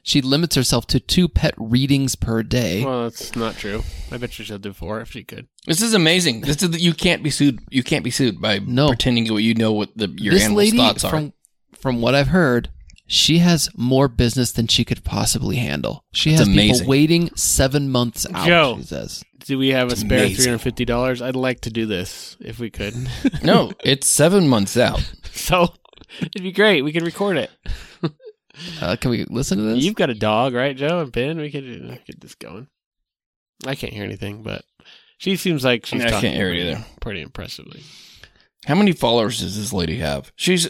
She 0.02 0.20
limits 0.22 0.54
herself 0.56 0.86
to 0.88 1.00
two 1.00 1.28
pet 1.28 1.54
readings 1.58 2.14
per 2.14 2.42
day. 2.42 2.84
Well, 2.84 3.02
that's 3.04 3.36
not 3.36 3.56
true. 3.56 3.82
I 4.10 4.16
bet 4.16 4.38
you 4.38 4.44
she'll 4.44 4.58
do 4.58 4.72
four 4.72 5.00
if 5.00 5.10
she 5.10 5.22
could. 5.24 5.46
This 5.66 5.82
is 5.82 5.92
amazing. 5.94 6.40
This 6.42 6.62
is 6.62 6.82
you 6.82 6.94
can't 6.94 7.22
be 7.22 7.30
sued. 7.30 7.60
You 7.70 7.82
can't 7.82 8.04
be 8.04 8.10
sued 8.10 8.40
by 8.40 8.60
No. 8.60 8.88
pretending 8.88 9.30
what 9.32 9.42
you 9.42 9.54
know 9.54 9.72
what 9.72 9.90
the 9.96 10.08
your 10.16 10.32
this 10.34 10.44
animal's 10.44 10.58
lady, 10.64 10.76
thoughts 10.78 11.04
are. 11.04 11.10
from 11.10 11.32
from 11.78 12.00
what 12.00 12.14
I've 12.14 12.28
heard, 12.28 12.70
she 13.06 13.38
has 13.38 13.68
more 13.76 14.08
business 14.08 14.52
than 14.52 14.66
she 14.68 14.84
could 14.84 15.04
possibly 15.04 15.56
handle. 15.56 16.04
She 16.12 16.30
That's 16.30 16.40
has 16.40 16.48
amazing. 16.48 16.74
people 16.76 16.90
waiting 16.90 17.30
seven 17.36 17.90
months 17.90 18.26
out. 18.32 18.46
Joe. 18.46 18.76
She 18.78 18.84
says, 18.86 19.24
Do 19.40 19.58
we 19.58 19.68
have 19.68 19.88
a 19.88 19.92
It's 19.92 20.00
spare 20.00 20.28
three 20.28 20.44
hundred 20.44 20.58
fifty 20.60 20.84
dollars? 20.86 21.20
I'd 21.20 21.36
like 21.36 21.60
to 21.62 21.70
do 21.70 21.84
this 21.86 22.36
if 22.40 22.58
we 22.58 22.70
could. 22.70 22.94
no, 23.42 23.72
it's 23.84 24.06
seven 24.06 24.48
months 24.48 24.76
out. 24.76 25.00
so 25.32 25.74
it'd 26.20 26.42
be 26.42 26.52
great. 26.52 26.82
We 26.82 26.92
could 26.92 27.02
record 27.04 27.36
it. 27.36 27.50
Uh, 28.80 28.96
"Can 28.96 29.10
we 29.10 29.24
listen 29.28 29.58
to 29.58 29.64
this?" 29.64 29.84
You've 29.84 29.94
got 29.94 30.10
a 30.10 30.14
dog, 30.14 30.54
right, 30.54 30.76
Joe 30.76 31.00
and 31.00 31.12
Ben? 31.12 31.38
We 31.38 31.50
could 31.50 31.64
uh, 31.90 31.96
get 32.06 32.20
this 32.20 32.34
going. 32.34 32.68
I 33.66 33.74
can't 33.74 33.92
hear 33.92 34.04
anything, 34.04 34.42
but 34.42 34.64
she 35.18 35.36
seems 35.36 35.64
like 35.64 35.86
she's. 35.86 36.00
I 36.00 36.04
can't 36.10 36.14
talking 36.14 36.32
hear 36.32 36.48
pretty- 36.48 36.62
either. 36.70 36.84
Pretty 37.00 37.20
impressively. 37.20 37.82
How 38.66 38.74
many 38.74 38.92
followers 38.92 39.40
does 39.40 39.56
this 39.56 39.72
lady 39.72 39.98
have? 39.98 40.32
She's. 40.36 40.66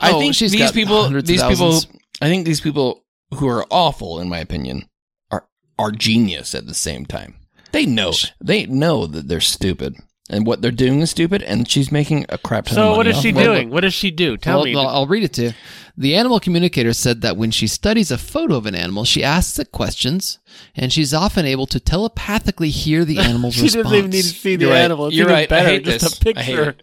I 0.00 0.12
Oh, 0.12 0.18
think 0.18 0.34
she's 0.34 0.52
these 0.52 0.72
people. 0.72 1.08
These 1.22 1.42
people. 1.44 1.78
I 2.20 2.28
think 2.28 2.44
these 2.46 2.60
people 2.60 3.04
who 3.34 3.48
are 3.48 3.66
awful, 3.70 4.20
in 4.20 4.28
my 4.28 4.38
opinion, 4.38 4.88
are 5.30 5.46
are 5.78 5.90
genius 5.92 6.54
at 6.54 6.66
the 6.66 6.74
same 6.74 7.06
time. 7.06 7.36
They 7.72 7.86
know. 7.86 8.12
They 8.42 8.66
know 8.66 9.06
that 9.06 9.28
they're 9.28 9.40
stupid, 9.40 9.96
and 10.32 10.46
what 10.46 10.62
they're 10.62 10.70
doing 10.70 11.00
is 11.00 11.10
stupid. 11.10 11.42
And 11.42 11.68
she's 11.68 11.92
making 11.92 12.26
a 12.28 12.38
crap 12.38 12.64
ton 12.66 12.72
of 12.72 12.74
So 12.76 12.84
money. 12.86 12.96
what 12.96 13.06
is 13.06 13.16
off 13.16 13.22
she 13.22 13.30
of 13.30 13.38
it. 13.38 13.44
doing? 13.44 13.70
What 13.70 13.80
does 13.82 13.94
she 13.94 14.10
do? 14.10 14.36
Tell 14.36 14.58
well, 14.58 14.64
me. 14.64 14.74
well, 14.74 14.88
I'll 14.88 15.06
read 15.06 15.22
it 15.24 15.32
to 15.34 15.42
you. 15.42 15.52
The 15.96 16.14
animal 16.16 16.40
communicator 16.40 16.92
said 16.94 17.20
that 17.20 17.36
when 17.36 17.50
she 17.50 17.66
studies 17.66 18.10
a 18.10 18.16
photo 18.16 18.56
of 18.56 18.64
an 18.66 18.74
animal, 18.74 19.04
she 19.04 19.22
asks 19.22 19.58
it 19.58 19.72
questions, 19.72 20.38
and 20.74 20.90
she's 20.90 21.12
often 21.12 21.44
able 21.44 21.66
to 21.66 21.78
telepathically 21.78 22.70
hear 22.70 23.04
the 23.04 23.18
animal's 23.28 23.54
she 23.54 23.62
response. 23.64 23.84
doesn't 23.84 23.98
even 23.98 24.10
need 24.10 24.22
to 24.22 24.28
see 24.28 24.56
the 24.56 24.64
You're 24.64 24.72
right. 24.74 24.80
animal. 24.80 25.06
It's 25.08 25.16
You're 25.16 25.26
even 25.26 25.34
right. 25.34 25.52
I 25.52 25.56
better. 25.56 25.68
hate 25.68 25.84
Just 25.84 26.00
this. 26.00 26.34
a 26.34 26.38
I 26.38 26.42
hate 26.42 26.56
picture. 26.56 26.76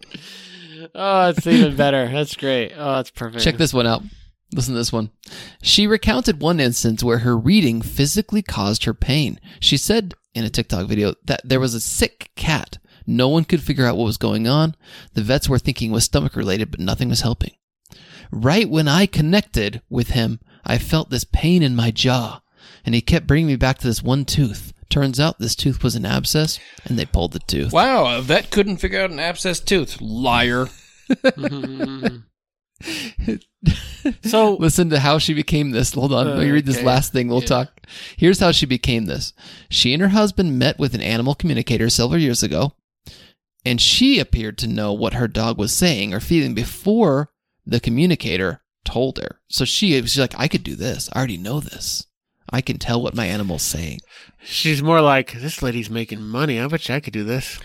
Oh, 0.94 1.28
it's 1.30 1.46
even 1.46 1.76
better. 1.76 2.08
That's 2.08 2.36
great. 2.36 2.72
Oh, 2.76 2.96
that's 2.96 3.10
perfect. 3.10 3.42
Check 3.44 3.56
this 3.58 3.74
one 3.74 3.86
out. 3.86 4.02
Listen 4.54 4.74
to 4.74 4.78
this 4.78 4.92
one. 4.92 5.10
She 5.62 5.86
recounted 5.86 6.40
one 6.40 6.58
instance 6.58 7.04
where 7.04 7.18
her 7.18 7.36
reading 7.36 7.82
physically 7.82 8.42
caused 8.42 8.84
her 8.84 8.94
pain. 8.94 9.38
She 9.60 9.76
said 9.76 10.14
in 10.34 10.44
a 10.44 10.50
TikTok 10.50 10.88
video 10.88 11.14
that 11.26 11.40
there 11.44 11.60
was 11.60 11.74
a 11.74 11.80
sick 11.80 12.30
cat. 12.34 12.78
No 13.10 13.28
one 13.28 13.44
could 13.44 13.62
figure 13.62 13.86
out 13.86 13.96
what 13.96 14.04
was 14.04 14.16
going 14.16 14.46
on. 14.48 14.76
The 15.14 15.22
vets 15.22 15.48
were 15.48 15.58
thinking 15.58 15.90
it 15.90 15.94
was 15.94 16.04
stomach 16.04 16.36
related, 16.36 16.70
but 16.70 16.80
nothing 16.80 17.08
was 17.08 17.20
helping. 17.22 17.52
Right 18.30 18.68
when 18.70 18.86
I 18.88 19.06
connected 19.06 19.82
with 19.90 20.10
him, 20.10 20.40
I 20.64 20.78
felt 20.78 21.10
this 21.10 21.24
pain 21.24 21.62
in 21.62 21.74
my 21.74 21.90
jaw, 21.90 22.40
and 22.86 22.94
he 22.94 23.00
kept 23.00 23.26
bringing 23.26 23.48
me 23.48 23.56
back 23.56 23.78
to 23.78 23.86
this 23.86 24.02
one 24.02 24.24
tooth. 24.24 24.72
Turns 24.88 25.18
out 25.20 25.38
this 25.38 25.54
tooth 25.56 25.82
was 25.82 25.96
an 25.96 26.06
abscess, 26.06 26.58
and 26.84 26.98
they 26.98 27.06
pulled 27.06 27.32
the 27.32 27.38
tooth. 27.40 27.72
Wow, 27.72 28.16
a 28.16 28.22
vet 28.22 28.50
couldn't 28.50 28.76
figure 28.78 29.00
out 29.00 29.10
an 29.10 29.18
abscessed 29.18 29.64
tooth. 29.64 30.00
Liar. 30.00 30.68
so 34.24 34.56
Listen 34.56 34.90
to 34.90 34.98
how 35.00 35.18
she 35.18 35.34
became 35.34 35.70
this. 35.70 35.92
Hold 35.94 36.12
on. 36.12 36.26
Let 36.26 36.38
me 36.38 36.50
read 36.50 36.66
this 36.66 36.78
Okay. 36.78 36.86
last 36.86 37.12
thing. 37.12 37.28
We'll 37.28 37.40
Yeah. 37.40 37.46
talk. 37.46 37.86
Here's 38.16 38.40
how 38.40 38.52
she 38.52 38.66
became 38.66 39.06
this. 39.06 39.32
She 39.68 39.92
and 39.92 40.02
her 40.02 40.08
husband 40.08 40.58
met 40.58 40.78
with 40.78 40.94
an 40.94 41.00
animal 41.02 41.34
communicator 41.34 41.90
several 41.90 42.20
years 42.20 42.42
ago, 42.42 42.74
and 43.64 43.80
she 43.80 44.18
appeared 44.18 44.58
to 44.58 44.66
know 44.66 44.92
what 44.92 45.14
her 45.14 45.28
dog 45.28 45.58
was 45.58 45.72
saying 45.72 46.14
or 46.14 46.20
feeling 46.20 46.54
before 46.54 47.30
the 47.66 47.80
communicator 47.80 48.62
told 48.84 49.18
her. 49.18 49.40
So 49.48 49.64
she 49.64 50.00
was 50.00 50.16
like, 50.18 50.34
I 50.38 50.48
could 50.48 50.64
do 50.64 50.74
this. 50.74 51.10
I 51.12 51.18
already 51.18 51.36
know 51.36 51.60
this. 51.60 52.06
I 52.50 52.60
can 52.60 52.78
tell 52.78 53.00
what 53.00 53.14
my 53.14 53.26
animal's 53.26 53.62
saying. 53.62 54.00
she's 54.42 54.82
more 54.82 55.00
like 55.00 55.32
this 55.34 55.62
lady's 55.62 55.90
making 55.90 56.22
money. 56.22 56.58
I 56.58 56.66
bet 56.66 56.88
you 56.88 56.94
I 56.94 57.00
could 57.00 57.12
do 57.12 57.24
this. 57.24 57.60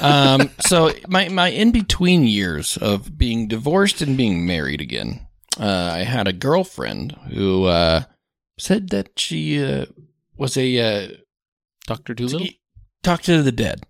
Um, 0.00 0.50
so 0.60 0.90
my 1.06 1.28
my 1.28 1.48
in 1.48 1.70
between 1.70 2.24
years 2.24 2.78
of 2.78 3.18
being 3.18 3.46
divorced 3.46 4.00
and 4.00 4.16
being 4.16 4.46
married 4.46 4.80
again, 4.80 5.26
uh, 5.60 5.90
I 5.92 5.98
had 5.98 6.26
a 6.26 6.32
girlfriend 6.32 7.12
who 7.30 7.64
uh, 7.64 8.04
said 8.58 8.88
that 8.90 9.18
she 9.18 9.62
uh, 9.62 9.84
was 10.36 10.56
a 10.56 10.78
uh, 10.78 11.08
Doctor 11.86 12.14
Doolittle. 12.14 12.48
talk 13.02 13.20
to 13.22 13.42
the 13.42 13.52
dead. 13.52 13.84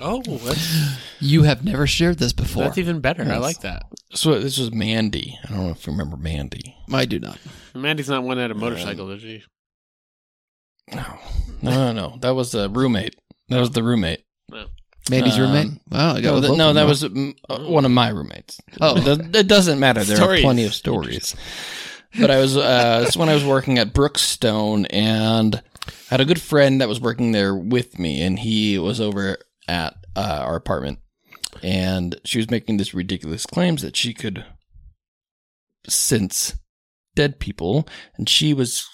Oh, 0.00 0.22
that's, 0.22 0.98
You 1.20 1.42
have 1.42 1.64
never 1.64 1.86
shared 1.86 2.18
this 2.18 2.32
before. 2.32 2.64
that's 2.64 2.78
even 2.78 3.00
better. 3.00 3.22
I 3.30 3.36
like 3.38 3.60
that. 3.60 3.84
So 4.12 4.38
this 4.38 4.58
was 4.58 4.72
Mandy. 4.72 5.38
I 5.44 5.48
don't 5.48 5.66
know 5.66 5.70
if 5.72 5.86
you 5.86 5.92
remember 5.92 6.16
Mandy. 6.16 6.74
I 6.92 7.04
do 7.04 7.18
not. 7.18 7.38
Mandy's 7.74 8.08
not 8.08 8.22
one 8.22 8.36
that 8.38 8.42
had 8.44 8.50
a 8.50 8.54
motorcycle, 8.54 9.10
is 9.10 9.20
she? 9.20 9.42
No, 10.92 11.04
no, 11.62 11.70
no, 11.70 11.92
no. 11.92 12.18
That 12.20 12.30
was 12.34 12.50
the 12.52 12.68
roommate. 12.70 13.14
That 13.48 13.60
was 13.60 13.70
the 13.70 13.82
roommate. 13.82 14.24
Mandy's 15.10 15.34
Um, 15.34 15.40
roommate? 15.42 15.80
Wow, 15.90 16.14
I 16.14 16.20
got 16.20 16.22
No, 16.22 16.32
both 16.32 16.42
that, 16.42 16.50
of 16.52 16.58
no, 16.58 16.66
them 16.68 16.74
that 16.76 16.82
now. 16.82 16.88
was 16.88 17.02
mm, 17.02 17.34
uh, 17.48 17.58
one 17.70 17.84
of 17.84 17.90
my 17.90 18.08
roommates. 18.08 18.58
Oh. 18.80 18.96
it, 18.96 19.04
does, 19.04 19.18
it 19.40 19.46
doesn't 19.48 19.80
matter. 19.80 20.02
There 20.04 20.16
Stories. 20.16 20.40
are 20.40 20.42
plenty 20.44 20.64
of 20.64 20.74
stories. 20.74 21.34
But 22.18 22.30
I 22.30 22.38
was 22.38 22.56
uh, 22.56 23.04
it's 23.06 23.16
when 23.16 23.28
I 23.28 23.34
was 23.34 23.44
working 23.44 23.78
at 23.78 23.92
Brookstone 23.92 24.86
and 24.90 25.56
I 25.86 25.92
had 26.10 26.20
a 26.20 26.24
good 26.24 26.40
friend 26.40 26.80
that 26.80 26.88
was 26.88 27.00
working 27.00 27.32
there 27.32 27.54
with 27.54 27.98
me, 27.98 28.22
and 28.22 28.38
he 28.38 28.78
was 28.78 29.00
over 29.00 29.38
at 29.70 29.94
uh, 30.16 30.42
our 30.44 30.56
apartment, 30.56 30.98
and 31.62 32.16
she 32.24 32.38
was 32.38 32.50
making 32.50 32.76
this 32.76 32.92
ridiculous 32.92 33.46
claims 33.46 33.82
that 33.82 33.96
she 33.96 34.12
could 34.12 34.44
sense 35.88 36.58
dead 37.14 37.38
people, 37.38 37.86
and 38.16 38.28
she 38.28 38.52
was 38.52 38.86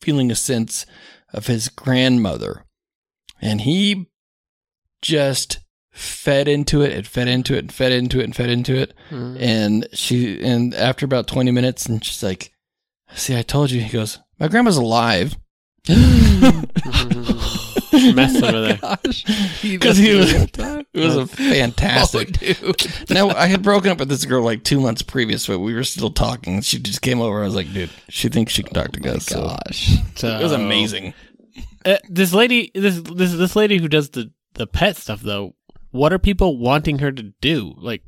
feeling 0.00 0.30
a 0.30 0.36
sense 0.36 0.86
of 1.32 1.48
his 1.48 1.68
grandmother, 1.68 2.64
and 3.42 3.62
he 3.62 4.06
just 5.02 5.58
fed 5.90 6.48
into 6.48 6.80
it 6.82 6.92
and 6.92 7.06
fed 7.06 7.28
into 7.28 7.54
it 7.54 7.58
and 7.58 7.72
fed 7.72 7.92
into 7.92 8.20
it 8.20 8.24
and 8.24 8.34
fed 8.34 8.50
into 8.50 8.74
it. 8.74 8.94
Mm. 9.10 9.36
and 9.40 9.88
she 9.92 10.42
and 10.42 10.74
after 10.74 11.04
about 11.04 11.28
20 11.28 11.52
minutes 11.52 11.86
and 11.86 12.04
she's 12.04 12.20
like 12.22 12.52
see 13.14 13.36
i 13.36 13.42
told 13.42 13.70
you 13.70 13.80
he 13.80 13.90
goes 13.90 14.18
my 14.40 14.48
grandma's 14.48 14.76
alive 14.76 15.36
Mess 18.12 18.42
over 18.42 18.60
there. 18.60 18.76
Gosh. 18.82 19.24
because 19.62 19.96
he 20.04 20.14
was 20.14 20.32
it 20.32 20.56
was 20.94 21.16
a 21.16 21.20
Oh, 21.20 21.26
fantastic 21.26 22.38
dude. 22.38 23.10
now 23.10 23.28
i 23.30 23.46
had 23.46 23.62
broken 23.62 23.90
up 23.90 23.98
with 23.98 24.08
this 24.08 24.24
girl 24.24 24.42
like 24.42 24.62
two 24.64 24.80
months 24.80 25.02
previous 25.02 25.46
but 25.46 25.58
we 25.60 25.74
were 25.74 25.84
still 25.84 26.10
talking 26.10 26.60
she 26.60 26.78
just 26.78 27.02
came 27.02 27.20
over 27.20 27.40
i 27.42 27.44
was 27.44 27.54
like 27.54 27.72
dude 27.72 27.90
she 28.08 28.28
thinks 28.28 28.52
she 28.52 28.62
can 28.62 28.74
talk 28.74 28.92
to 28.92 29.10
us 29.14 29.26
so 29.26 29.40
Gosh. 29.42 29.96
it 30.22 30.42
was 30.42 30.52
amazing 30.52 31.14
Uh, 31.86 31.98
this 32.08 32.32
lady, 32.32 32.70
this 32.74 33.00
this 33.02 33.32
this 33.34 33.54
lady 33.54 33.76
who 33.78 33.88
does 33.88 34.08
the 34.10 34.32
the 34.54 34.66
pet 34.66 34.96
stuff 34.96 35.20
though. 35.20 35.54
What 35.90 36.12
are 36.14 36.18
people 36.18 36.56
wanting 36.58 37.00
her 37.00 37.12
to 37.12 37.22
do? 37.42 37.74
Like, 37.76 38.02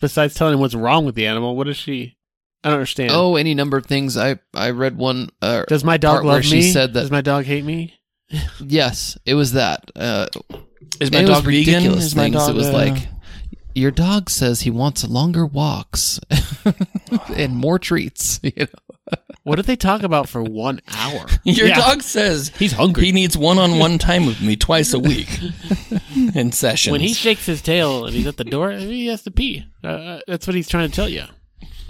besides 0.00 0.34
telling 0.34 0.52
them 0.52 0.60
what's 0.60 0.76
wrong 0.76 1.04
with 1.04 1.16
the 1.16 1.26
animal, 1.26 1.56
what 1.56 1.66
is 1.66 1.76
she? 1.76 2.16
I 2.62 2.68
don't 2.68 2.74
understand. 2.78 3.10
Oh, 3.12 3.34
any 3.34 3.52
number 3.52 3.76
of 3.76 3.84
things. 3.86 4.16
I 4.16 4.38
I 4.54 4.70
read 4.70 4.96
one. 4.96 5.30
Uh, 5.42 5.64
does 5.66 5.82
my 5.82 5.96
dog 5.96 6.14
part 6.18 6.24
where 6.24 6.34
love 6.34 6.44
she 6.44 6.56
me? 6.56 6.70
said 6.70 6.94
that- 6.94 7.00
does 7.00 7.10
my 7.10 7.20
dog 7.20 7.46
hate 7.46 7.64
me? 7.64 7.94
Yes, 8.60 9.16
it 9.26 9.34
was 9.34 9.52
that. 9.52 9.90
Uh, 9.96 10.26
is 11.00 11.10
my 11.10 11.18
and 11.20 11.28
was 11.28 11.38
dog 11.38 11.44
vegan 11.44 11.74
ridiculous 11.74 12.04
is 12.04 12.16
my 12.16 12.24
things. 12.24 12.36
dog 12.36 12.50
it 12.50 12.54
was 12.54 12.66
uh, 12.68 12.72
like 12.72 13.08
your 13.74 13.90
dog 13.90 14.30
says 14.30 14.60
he 14.60 14.70
wants 14.70 15.04
longer 15.08 15.44
walks 15.44 16.20
and 17.36 17.56
more 17.56 17.78
treats. 17.78 18.40
You 18.44 18.52
know? 18.56 19.18
What 19.42 19.56
did 19.56 19.66
they 19.66 19.76
talk 19.76 20.02
about 20.02 20.28
for 20.30 20.42
one 20.42 20.80
hour? 20.96 21.26
your 21.44 21.66
Yeah. 21.68 21.76
dog 21.76 22.00
says 22.02 22.48
He's 22.58 22.72
hungry. 22.72 23.04
he 23.06 23.12
needs 23.12 23.36
one-on-one 23.36 23.98
time 23.98 24.24
with 24.24 24.40
me 24.40 24.56
twice 24.56 24.94
a 24.94 24.98
week 24.98 25.28
in 26.34 26.52
sessions 26.52 26.92
when 26.92 27.02
he 27.02 27.12
shakes 27.12 27.44
his 27.44 27.60
tail 27.60 28.06
and 28.06 28.14
he's 28.14 28.26
at 28.26 28.38
the 28.38 28.44
door, 28.44 28.70
he 28.72 29.08
has 29.08 29.22
to 29.24 29.30
pee. 29.30 29.64
Uh, 29.82 29.88
Uh, 29.88 30.20
that's 30.26 30.46
what 30.46 30.56
he's 30.56 30.68
trying 30.68 30.88
to 30.88 30.94
tell 30.94 31.08
you. 31.08 31.24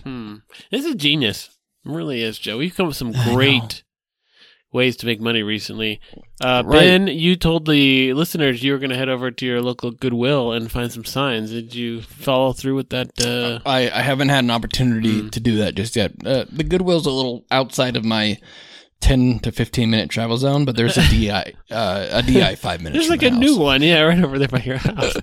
Hmm. 0.03 0.37
This 0.73 0.85
is 0.85 0.97
genius. 0.97 1.51
It 1.85 1.91
really 1.93 2.21
is, 2.23 2.39
Joe. 2.39 2.59
We've 2.59 2.75
come 2.75 2.87
up 2.87 2.89
with 2.91 2.97
some 2.97 3.13
great 3.13 3.84
ways 4.75 4.97
to 4.97 5.07
make 5.07 5.21
money 5.21 5.43
recently. 5.43 6.01
Uh, 6.43 6.63
Right. 6.67 6.81
Ben, 6.81 7.07
you 7.07 7.37
told 7.37 7.67
the 7.67 8.13
listeners 8.13 8.63
you 8.63 8.73
were 8.73 8.79
going 8.79 8.91
to 8.91 8.97
head 8.97 9.09
over 9.09 9.31
to 9.31 9.47
your 9.47 9.63
local 9.63 9.91
Goodwill 9.93 10.53
and 10.53 10.71
find 10.71 10.93
some 10.93 11.05
signs. 11.05 11.51
Did 11.51 11.75
you 11.75 12.03
follow 12.03 12.53
through 12.53 12.75
with 12.75 12.91
that? 12.91 13.09
Uh, 13.25 13.61
I, 13.65 13.89
I 13.89 14.03
haven't 14.03 14.29
had 14.29 14.45
an 14.45 14.51
opportunity 14.51 15.23
Mm. 15.23 15.31
to 15.31 15.41
do 15.41 15.57
that 15.59 15.75
just 15.77 15.95
yet. 15.97 16.13
Uh, 16.27 16.45
the 16.51 16.65
Goodwill's 16.65 17.07
a 17.07 17.11
little 17.11 17.47
outside 17.51 17.97
of 17.97 18.05
my 18.05 18.37
10 19.01 19.39
to 19.41 19.53
15 19.53 19.91
minute 19.91 20.11
travel 20.11 20.37
zone, 20.39 20.65
but 20.65 20.77
there's 20.77 20.97
a 20.99 21.03
DI, 21.11 21.53
uh, 21.71 22.07
a 22.11 22.23
DI 22.23 22.55
five 22.57 22.81
minutes. 22.83 22.99
there's 23.07 23.11
like 23.11 23.23
a 23.23 23.31
my 23.31 23.39
new 23.39 23.57
one, 23.59 23.81
yeah, 23.83 24.01
right 24.01 24.23
over 24.23 24.39
there 24.39 24.49
by 24.49 24.61
your 24.61 24.77
house. 24.79 25.15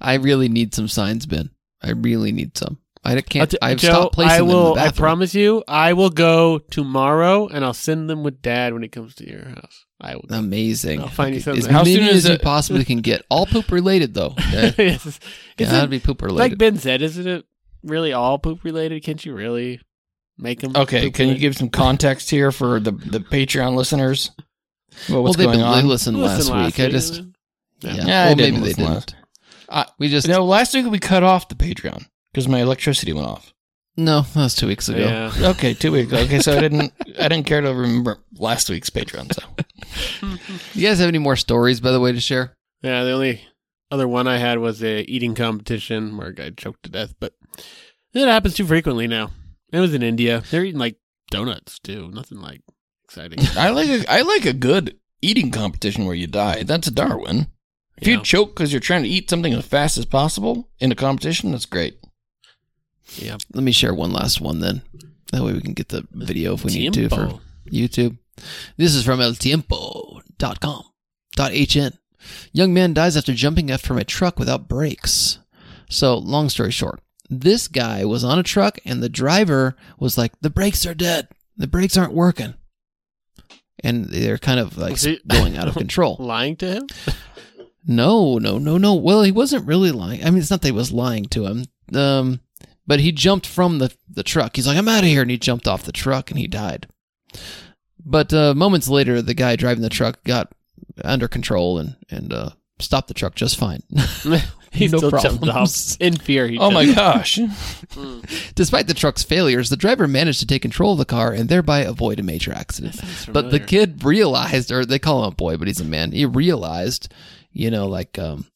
I 0.00 0.14
really 0.14 0.48
need 0.48 0.74
some 0.74 0.88
signs, 0.88 1.26
Ben. 1.26 1.50
I 1.82 1.90
really 1.92 2.32
need 2.32 2.56
some. 2.56 2.78
I 3.04 3.20
can't. 3.20 3.50
t- 3.50 3.58
I've 3.60 3.78
Joe, 3.78 3.88
stopped 3.88 4.14
placing 4.14 4.30
I 4.32 4.38
them 4.38 4.48
in 4.48 4.54
will. 4.54 4.74
the 4.74 4.80
I 4.80 4.90
promise 4.92 5.34
you, 5.34 5.64
I 5.66 5.92
will 5.92 6.10
go 6.10 6.58
tomorrow, 6.58 7.48
and 7.48 7.64
I'll 7.64 7.74
send 7.74 8.08
them 8.08 8.22
with 8.22 8.40
Dad 8.42 8.72
when 8.72 8.82
he 8.82 8.88
comes 8.88 9.14
to 9.16 9.28
your 9.28 9.44
house. 9.44 9.86
I 10.00 10.14
will. 10.16 10.26
Amazing. 10.30 11.00
I'll 11.00 11.08
find 11.08 11.30
you 11.34 11.38
as 11.38 11.44
something. 11.44 11.64
How 11.72 11.80
many 11.82 11.94
soon 11.96 12.04
as 12.04 12.24
is 12.24 12.28
you 12.30 12.38
possibly 12.38 12.84
can 12.84 13.00
get. 13.00 13.24
All 13.28 13.46
poop 13.46 13.70
related, 13.72 14.14
though. 14.14 14.34
Okay? 14.52 14.74
Yes. 14.78 15.06
Is 15.06 15.20
Gotta 15.56 15.84
it- 15.84 15.90
be 15.90 15.98
poop 15.98 16.22
related. 16.22 16.38
like 16.38 16.50
related. 16.52 16.58
Ben 16.58 16.78
said, 16.78 17.02
isn't 17.02 17.26
it 17.26 17.44
really 17.82 18.12
all 18.12 18.38
poop 18.38 18.62
related? 18.62 19.02
Can't 19.02 19.24
you 19.24 19.34
really 19.34 19.80
make 20.38 20.60
them? 20.60 20.72
Okay, 20.76 21.10
can 21.10 21.28
you 21.28 21.36
give 21.38 21.56
some 21.56 21.70
context 21.70 22.30
here 22.30 22.52
for 22.52 22.78
the, 22.78 22.92
the 22.92 23.18
Patreon 23.20 23.74
listeners? 23.74 24.30
Well, 25.08 25.22
what's 25.24 25.36
well, 25.38 25.48
they, 25.48 25.56
going 25.58 25.58
they 25.58 25.78
on? 25.80 25.88
listened 25.88 26.20
last, 26.20 26.52
week. 26.52 26.78
I 26.78 26.88
just. 26.90 27.14
Yeah. 27.80 27.94
Yeah. 27.94 28.04
Yeah, 28.06 28.22
I 28.22 28.26
well, 28.26 28.34
didn't 28.36 28.54
maybe 28.60 28.64
they 28.66 28.72
didn't. 28.74 28.94
last. 28.94 29.14
I- 29.68 29.86
we 29.98 30.08
just. 30.08 30.28
No, 30.28 30.44
last 30.44 30.72
week 30.74 30.86
we 30.86 31.00
cut 31.00 31.24
off 31.24 31.48
the 31.48 31.56
Patreon 31.56 32.06
because 32.32 32.48
my 32.48 32.60
electricity 32.60 33.12
went 33.12 33.26
off. 33.26 33.52
No, 33.96 34.22
that 34.22 34.36
was 34.36 34.54
two 34.54 34.66
weeks 34.68 34.88
ago. 34.88 35.00
Yeah. 35.00 35.50
Okay, 35.50 35.74
two 35.74 35.92
weeks. 35.92 36.12
Okay, 36.12 36.40
so 36.40 36.56
I 36.56 36.60
didn't 36.60 36.92
I 37.18 37.28
didn't 37.28 37.44
care 37.44 37.60
to 37.60 37.68
remember 37.74 38.18
last 38.38 38.70
week's 38.70 38.88
Patreon. 38.90 39.32
So 39.34 39.42
You 40.72 40.88
guys 40.88 40.98
have 40.98 41.08
any 41.08 41.18
more 41.18 41.36
stories, 41.36 41.80
by 41.80 41.90
the 41.90 42.00
way, 42.00 42.12
to 42.12 42.20
share? 42.20 42.56
Yeah, 42.80 43.04
the 43.04 43.10
only 43.12 43.42
other 43.90 44.08
one 44.08 44.26
I 44.26 44.38
had 44.38 44.58
was 44.60 44.82
a 44.82 45.02
eating 45.02 45.34
competition 45.34 46.16
where 46.16 46.28
a 46.28 46.34
guy 46.34 46.50
choked 46.50 46.84
to 46.84 46.90
death, 46.90 47.14
but 47.20 47.34
it 48.14 48.26
happens 48.28 48.54
too 48.54 48.64
frequently 48.66 49.06
now. 49.06 49.30
It 49.72 49.80
was 49.80 49.92
in 49.92 50.02
India. 50.02 50.42
They're 50.50 50.64
eating 50.64 50.80
like 50.80 50.96
donuts 51.30 51.78
too. 51.78 52.10
Nothing 52.10 52.40
like 52.40 52.62
exciting. 53.04 53.40
I 53.58 53.70
like 53.70 53.88
a 53.90 54.10
I 54.10 54.22
like 54.22 54.46
a 54.46 54.54
good 54.54 54.96
eating 55.20 55.50
competition 55.50 56.06
where 56.06 56.14
you 56.14 56.26
die. 56.26 56.62
That's 56.62 56.88
a 56.88 56.90
Darwin. 56.92 57.48
If 57.98 58.08
Yeah. 58.08 58.14
you 58.16 58.22
choke 58.22 58.54
because 58.54 58.72
you're 58.72 58.80
trying 58.80 59.02
to 59.02 59.08
eat 59.08 59.28
something 59.28 59.52
as 59.52 59.66
fast 59.66 59.98
as 59.98 60.06
possible 60.06 60.70
in 60.78 60.90
a 60.90 60.94
competition, 60.96 61.52
that's 61.52 61.66
great. 61.66 61.98
Yeah. 63.16 63.36
Let 63.52 63.64
me 63.64 63.72
share 63.72 63.94
one 63.94 64.12
last 64.12 64.40
one 64.40 64.60
then. 64.60 64.82
That 65.32 65.42
way 65.42 65.52
we 65.52 65.60
can 65.60 65.72
get 65.74 65.88
the 65.88 66.06
video 66.12 66.54
if 66.54 66.64
we 66.64 66.72
need 66.72 66.92
to 66.94 67.08
for 67.08 67.40
YouTube. 67.70 68.18
This 68.76 68.94
is 68.94 69.04
from 69.04 69.20
eltiempo.com. 69.20 70.84
.hn. 71.38 71.98
Young 72.52 72.74
man 72.74 72.92
dies 72.92 73.16
after 73.16 73.32
jumping 73.32 73.70
out 73.70 73.80
from 73.80 73.98
a 73.98 74.04
truck 74.04 74.38
without 74.38 74.68
brakes. 74.68 75.38
So, 75.88 76.16
long 76.16 76.48
story 76.48 76.70
short, 76.70 77.00
this 77.28 77.68
guy 77.68 78.04
was 78.04 78.24
on 78.24 78.38
a 78.38 78.42
truck 78.42 78.78
and 78.84 79.02
the 79.02 79.08
driver 79.08 79.76
was 79.98 80.16
like, 80.18 80.32
"The 80.40 80.50
brakes 80.50 80.86
are 80.86 80.94
dead. 80.94 81.28
The 81.56 81.66
brakes 81.66 81.96
aren't 81.96 82.14
working." 82.14 82.54
And 83.82 84.06
they're 84.06 84.38
kind 84.38 84.60
of 84.60 84.76
like 84.76 84.98
going 85.26 85.56
out 85.56 85.68
of 85.68 85.74
control. 85.74 86.16
Lying 86.20 86.56
to 86.56 86.66
him? 86.66 86.86
No, 87.84 88.38
no, 88.38 88.58
no, 88.58 88.78
no. 88.78 88.94
Well, 88.94 89.22
he 89.22 89.32
wasn't 89.32 89.66
really 89.66 89.90
lying. 89.90 90.24
I 90.24 90.30
mean, 90.30 90.38
it's 90.38 90.50
not 90.50 90.62
that 90.62 90.68
he 90.68 90.72
was 90.72 90.92
lying 90.92 91.24
to 91.26 91.46
him. 91.46 91.64
Um, 91.94 92.40
but 92.86 93.00
he 93.00 93.12
jumped 93.12 93.46
from 93.46 93.78
the 93.78 93.94
the 94.08 94.22
truck. 94.22 94.56
He's 94.56 94.66
like, 94.66 94.76
"I'm 94.76 94.88
out 94.88 95.04
of 95.04 95.08
here," 95.08 95.22
and 95.22 95.30
he 95.30 95.38
jumped 95.38 95.66
off 95.66 95.84
the 95.84 95.92
truck 95.92 96.30
and 96.30 96.38
he 96.38 96.46
died. 96.46 96.88
But 98.04 98.32
uh, 98.32 98.54
moments 98.54 98.88
later, 98.88 99.22
the 99.22 99.34
guy 99.34 99.56
driving 99.56 99.82
the 99.82 99.88
truck 99.88 100.22
got 100.24 100.52
under 101.04 101.28
control 101.28 101.78
and 101.78 101.96
and 102.10 102.32
uh, 102.32 102.50
stopped 102.78 103.08
the 103.08 103.14
truck 103.14 103.34
just 103.34 103.56
fine. 103.56 103.82
he 104.72 104.88
No 104.88 104.98
still 104.98 105.10
jumped 105.10 105.48
off 105.48 105.96
in 106.00 106.16
fear. 106.16 106.48
He 106.48 106.58
Oh 106.58 106.70
my 106.70 106.92
gosh. 106.92 107.38
Despite 108.54 108.86
the 108.86 108.94
truck's 108.94 109.22
failures, 109.22 109.68
the 109.68 109.76
driver 109.76 110.08
managed 110.08 110.40
to 110.40 110.46
take 110.46 110.62
control 110.62 110.92
of 110.92 110.98
the 110.98 111.04
car 111.04 111.32
and 111.32 111.48
thereby 111.48 111.80
avoid 111.80 112.18
a 112.18 112.22
major 112.22 112.52
accident. 112.52 112.98
But 113.30 113.50
the 113.50 113.60
kid 113.60 114.02
realized, 114.02 114.72
or 114.72 114.84
they 114.84 114.98
call 114.98 115.24
him 115.24 115.32
a 115.32 115.34
boy, 115.34 115.56
but 115.56 115.68
he's 115.68 115.80
a 115.80 115.84
man. 115.84 116.12
He 116.12 116.24
realized, 116.24 117.12
you 117.52 117.70
know, 117.70 117.86
like 117.86 118.18
um, 118.18 118.46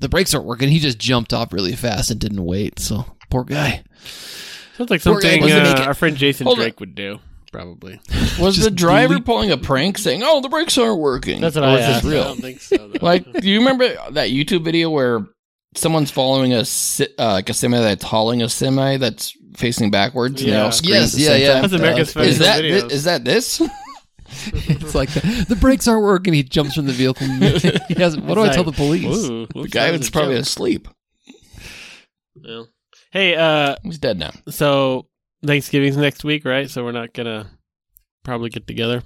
the 0.00 0.08
brakes 0.08 0.34
aren't 0.34 0.46
working. 0.46 0.68
He 0.68 0.78
just 0.78 0.98
jumped 0.98 1.32
off 1.32 1.52
really 1.52 1.74
fast 1.76 2.10
and 2.10 2.20
didn't 2.20 2.44
wait. 2.44 2.78
So 2.78 3.04
poor 3.30 3.44
guy. 3.44 3.82
sounds 4.76 4.90
like 4.90 5.02
Poor 5.02 5.20
something 5.20 5.50
uh, 5.52 5.84
our 5.86 5.94
friend 5.94 6.16
Jason 6.16 6.46
Hold 6.46 6.58
on. 6.58 6.64
Drake 6.64 6.80
would 6.80 6.94
do. 6.94 7.18
Probably. 7.52 8.00
Was 8.40 8.56
Just 8.56 8.62
the 8.68 8.70
driver 8.70 9.14
delete- 9.14 9.24
pulling 9.24 9.50
a 9.50 9.56
prank 9.56 9.96
saying, 9.98 10.20
"Oh, 10.22 10.40
the 10.42 10.48
brakes 10.48 10.76
aren't 10.76 10.98
working"? 11.00 11.40
That's 11.40 11.54
what 11.56 11.64
Or 11.64 11.68
I 11.68 11.72
was 11.72 11.80
this 11.86 11.96
asked. 11.96 12.04
I 12.06 12.10
real? 12.10 12.24
don't 12.24 12.40
think 12.40 12.60
so. 12.60 12.76
though. 12.76 12.98
Like, 13.00 13.32
do 13.32 13.48
you 13.48 13.60
remember 13.60 13.88
that 14.10 14.28
YouTube 14.30 14.64
video 14.64 14.90
where 14.90 15.26
someone's 15.74 16.10
following 16.10 16.52
a 16.52 16.60
uh, 17.18 17.32
like 17.32 17.48
a 17.48 17.54
semi 17.54 17.78
that's 17.80 18.04
hauling 18.04 18.42
a 18.42 18.48
semi 18.48 18.96
that's 18.98 19.32
facing 19.56 19.90
backwards 19.90 20.42
and 20.42 20.50
they 20.52 20.56
Yeah. 20.56 20.64
all 20.64 20.72
Yes, 20.82 21.16
yeah, 21.18 21.36
yeah. 21.36 21.60
That's 21.62 21.72
America's 21.72 22.10
Uh, 22.10 22.12
Funniest 22.20 22.40
Is 22.40 22.46
that 22.46 22.62
videos. 22.62 22.90
is 22.90 23.04
that 23.04 23.24
this? 23.24 23.62
it's 24.52 24.94
like 24.94 25.10
the, 25.10 25.46
the 25.48 25.56
brakes 25.56 25.86
aren't 25.88 26.02
working. 26.02 26.34
He 26.34 26.42
jumps 26.42 26.74
from 26.74 26.86
the 26.86 26.92
vehicle. 26.92 27.26
he 27.88 27.94
has, 27.94 28.16
what 28.16 28.34
do 28.34 28.42
I 28.42 28.48
tell 28.48 28.64
the 28.64 28.72
police? 28.72 29.04
Ooh, 29.04 29.46
the 29.46 29.68
guy 29.68 29.90
was 29.90 30.10
probably 30.10 30.34
joke. 30.34 30.42
asleep. 30.42 30.88
Well. 32.34 32.68
Hey, 33.12 33.34
uh, 33.34 33.76
He's 33.82 33.98
dead 33.98 34.18
now. 34.18 34.32
so 34.48 35.06
Thanksgiving's 35.44 35.96
next 35.96 36.24
week, 36.24 36.44
right? 36.44 36.68
So 36.68 36.84
we're 36.84 36.92
not 36.92 37.12
gonna 37.14 37.50
probably 38.24 38.50
get 38.50 38.66
together. 38.66 39.02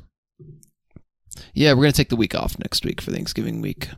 Yeah, 1.54 1.74
we're 1.74 1.82
gonna 1.82 1.92
take 1.92 2.08
the 2.08 2.16
week 2.16 2.34
off 2.34 2.58
next 2.58 2.84
week 2.84 3.00
for 3.00 3.12
Thanksgiving 3.12 3.60
week. 3.60 3.88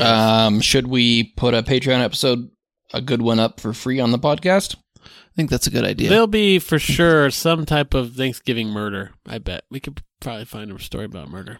Um, 0.00 0.60
should 0.60 0.88
we 0.88 1.32
put 1.36 1.54
a 1.54 1.62
Patreon 1.62 2.02
episode, 2.02 2.50
a 2.92 3.00
good 3.00 3.22
one, 3.22 3.38
up 3.38 3.60
for 3.60 3.72
free 3.72 3.98
on 3.98 4.10
the 4.10 4.18
podcast? 4.18 4.76
I 5.02 5.34
think 5.36 5.50
that's 5.50 5.66
a 5.66 5.70
good 5.70 5.84
idea. 5.84 6.10
There'll 6.10 6.26
be 6.26 6.58
for 6.58 6.78
sure 6.78 7.30
some 7.30 7.64
type 7.66 7.94
of 7.94 8.14
Thanksgiving 8.14 8.68
murder. 8.68 9.12
I 9.26 9.38
bet 9.38 9.64
we 9.70 9.80
could 9.80 10.02
probably 10.20 10.44
find 10.44 10.70
a 10.70 10.78
story 10.80 11.04
about 11.04 11.28
murder, 11.28 11.58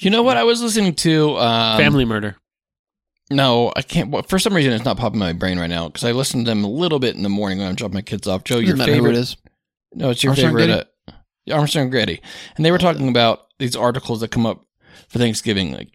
You 0.00 0.10
know 0.10 0.22
what? 0.22 0.36
I 0.36 0.44
was 0.44 0.62
listening 0.62 0.94
to 0.96 1.36
um, 1.38 1.78
family 1.78 2.04
murder. 2.04 2.36
No, 3.30 3.72
I 3.76 3.82
can't. 3.82 4.10
well, 4.10 4.22
For 4.22 4.38
some 4.38 4.54
reason, 4.54 4.72
it's 4.72 4.84
not 4.84 4.96
popping 4.96 5.16
in 5.16 5.26
my 5.26 5.32
brain 5.34 5.58
right 5.58 5.68
now 5.68 5.88
because 5.88 6.04
I 6.04 6.12
listen 6.12 6.44
to 6.44 6.50
them 6.50 6.64
a 6.64 6.68
little 6.70 6.98
bit 6.98 7.14
in 7.14 7.22
the 7.22 7.28
morning 7.28 7.58
when 7.58 7.68
I'm 7.68 7.74
dropping 7.74 7.96
my 7.96 8.02
kids 8.02 8.26
off. 8.26 8.44
Joe, 8.44 8.56
your 8.56 8.76
Doesn't 8.76 8.78
matter 8.78 8.92
favorite 8.92 9.16
it 9.16 9.18
is. 9.18 9.36
No, 9.94 10.10
it's 10.10 10.22
your 10.22 10.30
Armstrong 10.30 10.56
favorite. 10.56 10.88
Uh, 11.08 11.12
Armstrong 11.52 11.84
and 11.84 11.92
Getty, 11.92 12.20
and 12.56 12.64
they 12.64 12.70
were 12.70 12.78
talking 12.78 13.08
about 13.08 13.46
these 13.58 13.76
articles 13.76 14.20
that 14.20 14.30
come 14.30 14.46
up 14.46 14.64
for 15.08 15.18
Thanksgiving, 15.18 15.72
like 15.72 15.88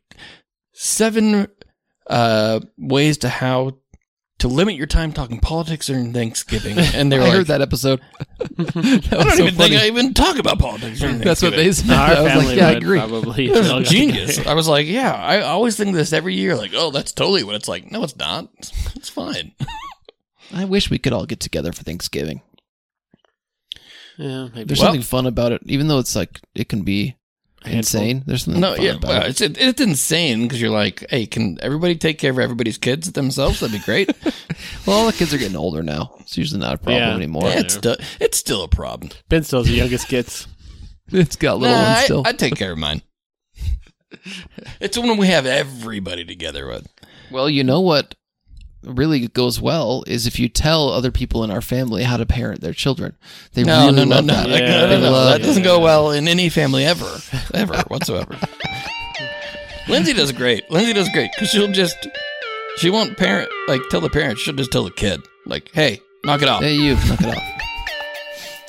seven 0.73 1.47
uh, 2.08 2.60
ways 2.78 3.17
to 3.19 3.30
how 3.30 3.78
to 4.44 4.50
limit 4.50 4.76
your 4.76 4.88
time 4.88 5.12
talking 5.14 5.40
politics 5.40 5.88
during 5.88 6.12
Thanksgiving. 6.14 6.78
And 6.94 7.12
they 7.12 7.18
were 7.18 7.24
I 7.24 7.28
like, 7.28 7.38
heard 7.38 7.48
that 7.48 7.62
episode. 7.62 8.02
that 8.40 8.76
I 9.12 9.24
don't 9.24 9.32
so 9.32 9.44
even 9.44 9.56
funny. 9.56 9.70
think 9.70 9.82
I 9.82 9.88
even 9.88 10.14
talk 10.14 10.38
about 10.38 10.60
politics 10.60 11.00
during 11.00 11.20
That's 11.20 11.42
what 11.42 11.56
they 11.56 11.72
said. 11.72 11.90
Our 11.92 11.98
I 12.18 12.22
was 12.22 12.32
family 12.32 12.46
like, 12.48 12.58
yeah, 12.58 12.68
I 12.68 12.72
agree. 12.74 13.00
probably. 13.00 13.50
Was 13.74 13.90
genius. 13.90 14.46
I 14.46 14.54
was 14.54 14.68
like, 14.68 14.86
yeah, 14.86 15.14
I 15.14 15.42
always 15.42 15.76
think 15.78 15.96
this 15.96 16.12
every 16.14 16.36
year. 16.36 16.56
Like, 16.56 16.72
oh, 16.76 16.92
that's 16.92 17.12
totally 17.14 17.44
what 17.44 17.56
it's 17.56 17.68
like. 17.70 17.90
No, 17.92 18.04
it's 18.04 18.16
not. 18.18 18.50
It's 18.96 19.10
fine. 19.10 19.54
I 20.54 20.66
wish 20.66 20.90
we 20.92 21.00
could 21.00 21.14
all 21.14 21.26
get 21.26 21.40
together 21.40 21.72
for 21.72 21.84
Thanksgiving. 21.84 22.42
Yeah, 24.18 24.50
maybe. 24.54 24.66
There's 24.66 24.80
Well- 24.80 24.90
something 24.90 25.02
fun 25.04 25.26
about 25.26 25.54
it, 25.54 25.62
even 25.66 25.88
though 25.88 26.00
it's 26.00 26.16
like 26.16 26.42
it 26.54 26.68
can 26.70 26.84
be 26.84 27.06
Handful. 27.06 27.23
Insane. 27.65 28.23
There's 28.26 28.43
something 28.45 28.62
No, 28.62 28.76
yeah, 28.76 28.95
well, 29.02 29.23
it's 29.23 29.41
it, 29.41 29.58
it's 29.60 29.82
insane 29.82 30.43
because 30.43 30.62
you're 30.62 30.69
like, 30.71 31.06
hey, 31.10 31.26
can 31.26 31.58
everybody 31.62 31.95
take 31.95 32.17
care 32.19 32.32
of 32.32 32.39
everybody's 32.39 32.78
kids 32.78 33.12
themselves? 33.12 33.60
That'd 33.60 33.80
be 33.80 33.84
great. 33.86 34.12
Well, 34.86 34.97
all 34.97 35.06
the 35.08 35.13
kids 35.13 35.34
are 35.34 35.38
getting 35.38 35.56
older 35.58 35.82
now. 35.84 36.15
It's 36.19 36.38
usually 36.38 36.60
not 36.60 36.76
a 36.76 36.78
problem 36.78 37.02
Yeah. 37.02 37.15
anymore. 37.15 37.43
Yeah, 37.49 37.60
it's 37.60 37.73
still 37.76 37.95
it's 38.19 38.38
still 38.38 38.63
a 38.63 38.67
problem. 38.67 39.12
Ben 39.30 39.43
still's 39.43 39.67
the 39.67 39.73
youngest 39.73 40.08
kids. 40.08 40.47
It's 41.12 41.36
got 41.36 41.58
little 41.60 41.76
Nah, 41.76 41.84
ones 41.84 41.97
I, 41.99 42.04
still. 42.06 42.23
I 42.26 42.32
take 42.34 42.56
care 42.56 42.71
of 42.71 42.78
mine. 42.78 43.02
it's 44.80 44.97
when 44.97 45.17
we 45.17 45.28
have 45.28 45.45
everybody 45.45 46.23
together. 46.26 46.67
With 46.67 46.88
well, 47.32 47.49
you 47.49 47.63
know 47.63 47.82
what 47.82 48.15
really 48.86 49.28
goes 49.28 49.60
well 49.62 50.04
is 50.08 50.28
if 50.28 50.39
you 50.39 50.50
tell 50.50 50.89
other 50.89 51.12
people 51.12 51.43
in 51.43 51.52
our 51.52 51.62
family 51.62 52.04
how 52.04 52.17
to 52.17 52.26
parent 52.26 52.62
their 52.62 52.74
children. 52.74 53.15
They 53.54 53.63
no, 53.63 53.88
really 53.88 53.98
no, 53.98 54.04
no, 54.06 54.22
no, 54.22 54.34
that. 54.34 54.50
Like, 54.50 54.62
Yeah. 54.62 54.82
no, 54.82 54.88
no, 54.89 55.00
no. 55.02 55.12
Love 55.12 55.32
That 55.34 55.41
doesn't 55.46 55.62
it. 55.63 55.65
go 55.65 55.80
well 55.80 56.12
in 56.12 56.28
any 56.28 56.50
family 56.50 56.86
ever, 56.86 57.10
ever 57.54 57.78
whatsoever. 57.88 58.38
Lindsay 59.88 60.13
does 60.13 60.32
great. 60.32 60.69
Lindsay 60.72 60.93
does 60.93 61.10
great 61.10 61.32
because 61.34 61.50
she'll 61.50 61.72
just 61.72 61.98
she 62.78 62.89
won't 62.89 63.17
parent 63.17 63.50
like 63.67 63.82
tell 63.89 64.02
the 64.02 64.10
parents. 64.10 64.41
She'll 64.41 64.54
just 64.56 64.72
tell 64.72 64.84
the 64.84 64.91
kid 64.91 65.22
like, 65.46 65.69
hey, 65.74 66.02
knock 66.26 66.41
it 66.41 66.48
off. 66.48 66.62
Hey, 66.62 66.76
you, 66.76 66.96
knock 66.96 67.22
it 67.22 67.36
off. 67.38 67.43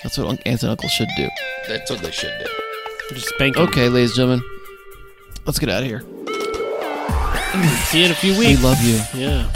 That's 0.03 0.19
what 0.19 0.27
un- 0.29 0.39
aunts 0.45 0.63
and 0.63 0.71
uncles 0.71 0.93
should 0.93 1.09
do. 1.17 1.29
That's 1.69 1.91
what 1.91 2.01
they 2.01 2.11
should 2.11 2.33
do. 2.41 3.15
Just 3.15 3.29
spank 3.29 3.57
'em. 3.57 3.65
Okay, 3.69 3.89
ladies 3.89 4.11
and 4.11 4.17
gentlemen, 4.17 4.43
let's 5.47 5.59
get 5.59 5.69
out 5.71 5.83
of 5.83 5.89
here. 5.89 6.03
See 7.87 8.01
you 8.01 8.07
in 8.07 8.11
a 8.11 8.15
few 8.15 8.37
weeks. 8.37 8.61
We 8.61 8.67
love 8.69 8.83
you. 8.83 9.01
Yeah. 9.15 9.51